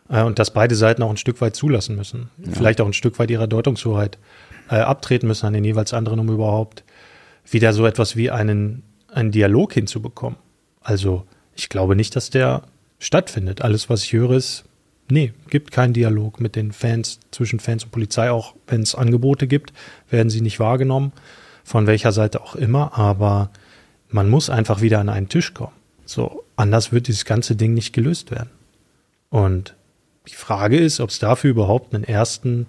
Äh, 0.10 0.24
und 0.24 0.40
dass 0.40 0.52
beide 0.52 0.76
Seiten 0.76 1.02
auch 1.04 1.10
ein 1.10 1.18
Stück 1.18 1.42
weit 1.42 1.56
zulassen 1.56 1.96
müssen. 1.96 2.30
Vielleicht 2.52 2.82
auch 2.82 2.86
ein 2.86 2.94
Stück 2.94 3.18
weit 3.20 3.32
ihrer 3.32 3.48
Deutungshoheit 3.48 4.18
äh, 4.70 4.76
abtreten 4.76 5.28
müssen 5.28 5.46
an 5.46 5.54
den 5.54 5.64
jeweils 5.64 5.94
anderen, 5.94 6.20
um 6.20 6.30
überhaupt 6.30 6.84
wieder 7.50 7.74
so 7.74 7.86
etwas 7.86 8.16
wie 8.16 8.30
einen, 8.32 8.84
einen 9.12 9.32
Dialog 9.32 9.74
hinzubekommen. 9.74 10.38
Also 10.82 11.26
ich 11.56 11.70
glaube 11.70 11.96
nicht, 11.96 12.16
dass 12.16 12.30
der 12.30 12.64
stattfindet. 13.00 13.62
Alles, 13.62 13.90
was 13.90 14.04
ich 14.04 14.14
höre, 14.14 14.32
ist, 14.32 14.64
nee, 15.10 15.34
gibt 15.50 15.72
keinen 15.72 15.94
Dialog 15.94 16.40
mit 16.40 16.56
den 16.56 16.72
Fans, 16.72 17.20
zwischen 17.32 17.60
Fans 17.60 17.84
und 17.84 17.92
Polizei, 17.92 18.32
auch 18.32 18.56
wenn 18.68 18.82
es 18.82 18.96
Angebote 18.96 19.48
gibt, 19.48 19.74
werden 20.10 20.30
sie 20.30 20.42
nicht 20.42 20.60
wahrgenommen, 20.60 21.12
von 21.64 21.88
welcher 21.88 22.12
Seite 22.12 22.42
auch 22.42 22.56
immer, 22.56 22.98
aber 22.98 23.50
man 24.12 24.30
muss 24.30 24.50
einfach 24.50 24.82
wieder 24.82 25.00
an 25.00 25.10
einen 25.10 25.30
Tisch 25.30 25.54
kommen. 25.54 25.74
So, 26.06 26.43
anders 26.56 26.91
wird 26.91 27.08
dieses 27.08 27.26
ganze 27.26 27.56
Ding 27.56 27.74
nicht 27.74 27.93
gelöst 27.93 28.32
werden. 28.32 28.50
Und 29.30 29.76
die 30.28 30.36
Frage 30.36 30.78
ist, 30.78 31.00
ob 31.00 31.10
es 31.10 31.19
dafür 31.19 31.52
überhaupt 31.52 31.95
einen 31.95 32.04
ersten 32.04 32.67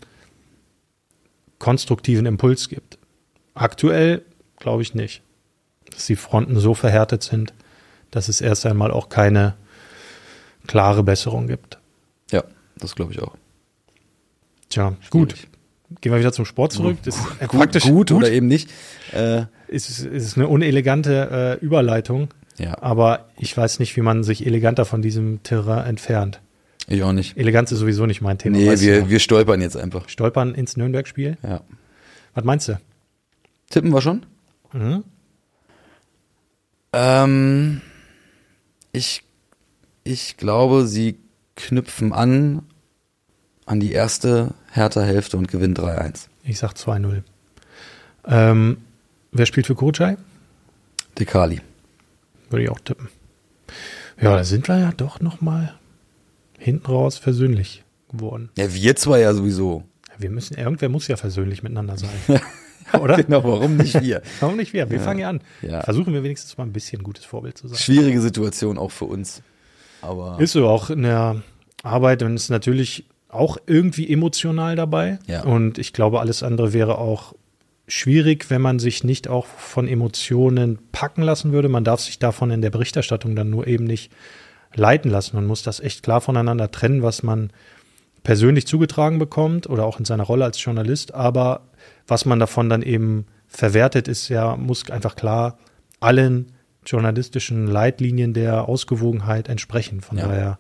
konstruktiven 1.59 2.27
Impuls 2.27 2.69
gibt. 2.69 2.99
Aktuell 3.55 4.23
glaube 4.59 4.83
ich 4.83 4.95
nicht, 4.95 5.23
dass 5.91 6.07
die 6.07 6.17
Fronten 6.17 6.59
so 6.59 6.75
verhärtet 6.75 7.23
sind, 7.23 7.53
dass 8.11 8.29
es 8.29 8.41
erst 8.41 8.65
einmal 8.67 8.91
auch 8.91 9.09
keine 9.09 9.55
klare 10.67 11.03
Besserung 11.03 11.47
gibt. 11.49 11.79
Ja, 12.31 12.45
das 12.77 12.95
glaube 12.95 13.13
ich 13.13 13.23
auch. 13.23 13.37
Tja, 14.69 14.97
gut. 15.11 15.35
Gehen 16.01 16.13
wir 16.13 16.19
wieder 16.19 16.33
zum 16.33 16.45
Sport 16.45 16.73
zurück. 16.73 16.97
Das 17.05 17.17
ist 17.17 17.25
äh, 17.41 17.47
Gut, 17.47 17.61
praktisch 17.61 17.85
gut, 17.85 18.11
oder 18.13 18.31
eben 18.31 18.47
nicht. 18.49 18.71
Äh, 19.13 19.45
Es 19.69 19.89
ist, 19.89 20.05
ist 20.05 20.37
eine 20.37 20.49
unelegante 20.49 21.59
äh, 21.61 21.65
Überleitung, 21.65 22.29
ja, 22.59 22.77
aber 22.83 23.29
ich 23.39 23.57
weiß 23.57 23.79
nicht, 23.79 23.97
wie 23.97 24.03
man 24.03 24.23
sich 24.25 24.45
eleganter 24.47 24.85
von 24.85 25.01
diesem 25.03 25.43
Terrain 25.43 25.87
entfernt. 25.87 26.41
ich 26.89 27.03
auch 27.03 27.13
nicht. 27.13 27.37
Eleganz 27.37 27.73
ist 27.73 27.79
sowieso 27.79 28.07
nicht 28.07 28.21
mein 28.21 28.39
Thema. 28.39 28.59
Nee, 28.59 28.81
wir, 28.81 29.09
wir 29.09 29.19
stolpern 29.21 29.61
jetzt 29.61 29.77
einfach. 29.77 30.09
Stolpern 30.09 30.55
ins 30.55 30.77
Nürnberg-Spiel. 30.77 31.39
Ja. 31.43 31.61
Was 32.35 32.45
meinst 32.45 32.69
du? 32.69 32.79
Tippen 33.71 33.91
wir 33.93 34.03
schon? 34.03 34.27
Mhm. 34.73 35.05
Ähm, 36.93 37.81
ich, 38.93 39.23
ich 40.05 40.37
glaube, 40.37 40.87
sie 40.87 41.17
knüpfen 41.57 42.13
an 42.13 42.63
an 43.73 43.81
die 43.81 43.93
erste 43.93 44.53
Hertha-Hälfte 44.71 45.39
und 45.39 45.49
gewinnen 45.49 45.75
3-1. 45.75 46.27
Ich 46.45 46.59
sag 46.59 46.73
2-0. 46.75 47.23
Ähm, 48.27 48.77
wer 49.33 49.47
spielt 49.47 49.67
für 49.67 49.75
Kocai? 49.75 50.19
Dekali. 51.19 51.63
Würde 52.51 52.65
ich 52.65 52.71
auch 52.71 52.81
tippen. 52.81 53.09
Ja, 54.21 54.37
da 54.37 54.45
sind 54.45 54.69
wir 54.69 54.79
ja 54.79 54.93
doch 54.95 55.21
noch 55.21 55.41
mal 55.41 55.75
hinten 56.59 56.85
raus 56.87 57.17
versöhnlich 57.17 57.83
geworden. 58.11 58.51
Ja, 58.59 58.73
wir 58.75 58.95
zwei 58.97 59.21
ja 59.21 59.33
sowieso. 59.33 59.85
Wir 60.19 60.29
müssen, 60.29 60.59
irgendwer 60.59 60.91
muss 60.91 61.09
ja 61.09 61.17
versöhnlich 61.17 61.63
miteinander 61.63 61.97
sein. 61.97 62.11
Oder? 63.01 63.17
Genau, 63.23 63.43
warum 63.43 63.79
nicht 63.79 63.99
wir? 64.03 64.21
Warum 64.41 64.59
nicht 64.59 64.75
wir? 64.75 64.91
Wir 64.91 64.99
Ja. 64.99 65.03
fangen 65.03 65.19
ja 65.21 65.31
an. 65.31 65.41
Ja. 65.63 65.81
Versuchen 65.83 66.13
wir 66.13 66.23
wenigstens 66.23 66.59
mal 66.59 66.65
ein 66.65 66.75
bisschen 66.75 67.03
gutes 67.03 67.25
Vorbild 67.25 67.57
zu 67.57 67.69
sein. 67.69 67.79
Schwierige 67.79 68.21
Situation 68.21 68.77
auch 68.77 68.91
für 68.91 69.07
uns. 69.07 69.41
Aber 70.03 70.39
Ist 70.39 70.53
so 70.53 70.69
auch 70.69 70.91
in 70.91 71.03
der 71.05 71.41
Arbeit 71.83 72.23
und 72.23 72.35
ist 72.35 72.51
natürlich 72.51 73.07
auch 73.33 73.57
irgendwie 73.67 74.11
emotional 74.13 74.77
dabei. 74.77 75.19
Ja. 75.27 75.43
Und 75.45 75.79
ich 75.79 75.93
glaube, 75.93 76.21
alles 76.21 76.43
andere 76.43 76.73
wäre 76.73 76.99
auch 76.99 77.35
schwierig, 77.89 78.51
wenn 78.51 78.61
man 78.63 78.79
sich 78.79 79.05
nicht 79.05 79.27
auch 79.29 79.47
von 79.47 79.89
Emotionen 79.89 80.79
packen 80.93 81.23
lassen 81.23 81.53
würde. 81.53 81.69
Man 81.69 81.85
darf 81.85 82.01
sich 82.01 82.19
davon 82.19 82.51
in 82.51 82.63
der 82.63 82.71
Berichterstattung 82.71 83.35
dann 83.35 83.51
nur 83.51 83.67
eben 83.67 83.85
nicht 83.85 84.13
leiten 84.75 85.11
lassen. 85.11 85.37
Man 85.37 85.47
muss 85.47 85.63
das 85.63 85.81
echt 85.81 86.03
klar 86.03 86.21
voneinander 86.21 86.71
trennen, 86.71 87.03
was 87.03 87.23
man 87.23 87.51
persönlich 88.23 88.67
zugetragen 88.67 89.19
bekommt 89.19 89.69
oder 89.69 89.85
auch 89.85 89.99
in 89.99 90.05
seiner 90.05 90.23
Rolle 90.23 90.45
als 90.45 90.63
Journalist. 90.63 91.13
Aber 91.15 91.63
was 92.07 92.25
man 92.25 92.39
davon 92.39 92.69
dann 92.69 92.83
eben 92.83 93.27
verwertet, 93.49 94.09
ist 94.09 94.29
ja, 94.29 94.57
muss 94.57 94.89
einfach 94.91 95.17
klar 95.17 95.59
allen 96.01 96.53
journalistischen 96.87 97.67
Leitlinien 97.67 98.33
der 98.35 98.69
Ausgewogenheit 98.69 99.49
entsprechen. 99.49 100.01
Von 100.01 100.19
Ja. 100.19 100.27
daher 100.29 100.59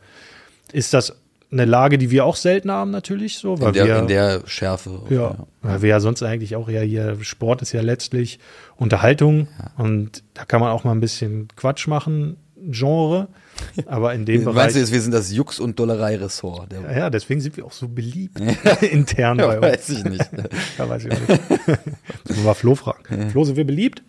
ist 0.72 0.92
das 0.94 1.21
eine 1.52 1.64
Lage, 1.66 1.98
die 1.98 2.10
wir 2.10 2.24
auch 2.24 2.36
selten 2.36 2.70
haben 2.70 2.90
natürlich 2.90 3.36
so, 3.38 3.60
weil 3.60 3.68
in 3.68 3.74
der, 3.74 3.86
wir 3.86 3.98
in 3.98 4.06
der 4.08 4.42
Schärfe. 4.46 5.02
ja, 5.10 5.36
weil 5.60 5.82
wir 5.82 5.90
ja 5.90 6.00
sonst 6.00 6.22
eigentlich 6.22 6.56
auch 6.56 6.68
eher 6.68 6.82
hier, 6.82 7.18
Sport 7.22 7.60
ist 7.62 7.72
ja 7.72 7.82
letztlich 7.82 8.38
Unterhaltung 8.76 9.48
und 9.76 10.22
da 10.34 10.44
kann 10.46 10.60
man 10.60 10.70
auch 10.70 10.84
mal 10.84 10.92
ein 10.92 11.00
bisschen 11.00 11.48
Quatsch 11.56 11.86
machen, 11.88 12.36
Genre, 12.70 13.28
aber 13.86 14.14
in 14.14 14.24
dem 14.24 14.44
Meinst 14.44 14.54
Bereich. 14.54 14.72
du 14.74 14.78
jetzt, 14.78 14.92
wir 14.92 15.00
sind 15.00 15.12
das 15.12 15.32
Jux- 15.32 15.58
und 15.60 15.78
Dollerei-Ressort? 15.78 16.70
Der- 16.72 16.80
ja, 16.82 16.98
ja, 16.98 17.10
deswegen 17.10 17.40
sind 17.40 17.56
wir 17.56 17.64
auch 17.66 17.72
so 17.72 17.88
beliebt 17.88 18.40
intern 18.80 19.36
bei 19.38 19.42
Ja, 19.44 19.54
uns. 19.54 19.62
weiß 19.62 19.88
ich 19.90 20.04
nicht. 20.04 20.30
Ja, 20.78 20.88
weiß 20.88 21.04
ich 21.04 21.12
auch 21.12 21.28
nicht. 21.28 21.50
Müssen 21.50 21.86
wir 22.28 22.44
mal 22.44 22.54
Flo 22.54 22.74
fragen. 22.76 23.30
Flo, 23.30 23.44
sind 23.44 23.56
wir 23.56 23.64
beliebt? 23.66 24.02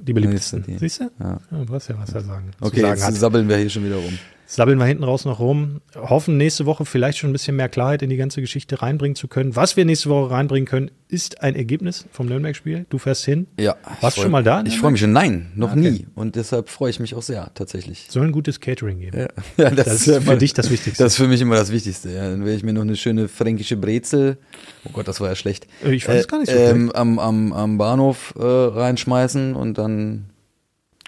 Die 0.00 0.12
beliebtesten. 0.14 0.64
Die. 0.66 0.78
Siehst 0.78 1.00
du? 1.00 1.10
Ja. 1.20 1.38
Ja, 1.50 1.64
du 1.64 1.74
hast 1.74 1.88
ja 1.88 1.96
was 1.98 2.10
zu 2.10 2.20
sagen. 2.20 2.50
Okay, 2.60 2.80
sagen 2.80 2.94
jetzt 2.94 3.04
hat. 3.04 3.14
sabbeln 3.14 3.48
wir 3.48 3.56
hier 3.58 3.68
schon 3.70 3.84
wieder 3.84 3.96
rum. 3.96 4.18
Sabbeln 4.50 4.78
wir 4.78 4.86
hinten 4.86 5.04
raus 5.04 5.26
noch 5.26 5.40
rum. 5.40 5.82
Hoffen, 5.94 6.38
nächste 6.38 6.64
Woche 6.64 6.86
vielleicht 6.86 7.18
schon 7.18 7.28
ein 7.28 7.32
bisschen 7.34 7.54
mehr 7.54 7.68
Klarheit 7.68 8.00
in 8.00 8.08
die 8.08 8.16
ganze 8.16 8.40
Geschichte 8.40 8.80
reinbringen 8.80 9.14
zu 9.14 9.28
können. 9.28 9.54
Was 9.54 9.76
wir 9.76 9.84
nächste 9.84 10.08
Woche 10.08 10.30
reinbringen 10.30 10.66
können, 10.66 10.90
ist 11.08 11.42
ein 11.42 11.54
Ergebnis 11.54 12.06
vom 12.10 12.26
Nürnberg-Spiel. 12.26 12.86
Du 12.88 12.96
fährst 12.96 13.26
hin. 13.26 13.46
Ja. 13.60 13.76
Warst 14.00 14.16
du 14.16 14.22
schon 14.22 14.30
mal 14.30 14.42
da? 14.42 14.62
Ich 14.66 14.78
freue 14.78 14.90
mich 14.92 15.00
schon. 15.02 15.12
Nein, 15.12 15.52
noch 15.54 15.72
Okay. 15.72 15.90
nie. 15.90 16.06
Und 16.14 16.34
deshalb 16.36 16.70
freue 16.70 16.88
ich 16.90 16.98
mich 16.98 17.14
auch 17.14 17.22
sehr, 17.22 17.50
tatsächlich. 17.54 18.06
Soll 18.08 18.24
ein 18.26 18.32
gutes 18.32 18.58
Catering 18.60 19.00
geben. 19.00 19.18
Ja, 19.18 19.28
ja, 19.64 19.70
Das 19.70 20.06
ist 20.06 20.24
für 20.24 20.36
dich 20.36 20.54
das 20.54 20.70
Wichtigste. 20.70 21.02
Das 21.04 21.12
ist 21.12 21.18
für 21.18 21.28
mich 21.28 21.40
immer 21.42 21.56
das 21.56 21.70
Wichtigste. 21.70 22.10
Ja. 22.10 22.30
Dann 22.30 22.40
werde 22.40 22.54
ich 22.56 22.62
mir 22.64 22.72
noch 22.72 22.82
eine 22.82 22.96
schöne 22.96 23.28
fränkische 23.28 23.76
Brezel, 23.76 24.38
oh 24.86 24.90
Gott, 24.94 25.06
das 25.08 25.20
war 25.20 25.28
ja 25.28 25.34
schlecht, 25.36 25.66
Äh, 25.84 25.92
ich 25.92 26.04
fand 26.04 26.18
es 26.20 26.26
gar 26.28 26.38
nicht 26.38 26.50
so 26.50 26.56
ähm, 26.56 26.90
am, 26.92 27.18
am, 27.18 27.52
am 27.52 27.76
Bahnhof 27.78 28.34
äh, 28.38 28.42
reinschmeißen 28.42 29.54
und 29.54 29.76
dann 29.76 30.30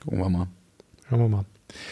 gucken 0.05 0.19
wir 0.21 0.29
mal. 0.29 0.47
Schauen 1.09 1.21
wir 1.21 1.29
mal. 1.29 1.45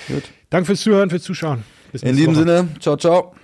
Gut. 0.09 0.25
Danke 0.51 0.67
fürs 0.67 0.81
Zuhören, 0.81 1.11
fürs 1.11 1.23
Zuschauen. 1.23 1.65
Bis 1.93 2.03
In 2.03 2.17
diesem 2.17 2.35
Woche. 2.35 2.45
Sinne, 2.45 2.69
ciao, 2.81 2.97
ciao. 2.97 3.35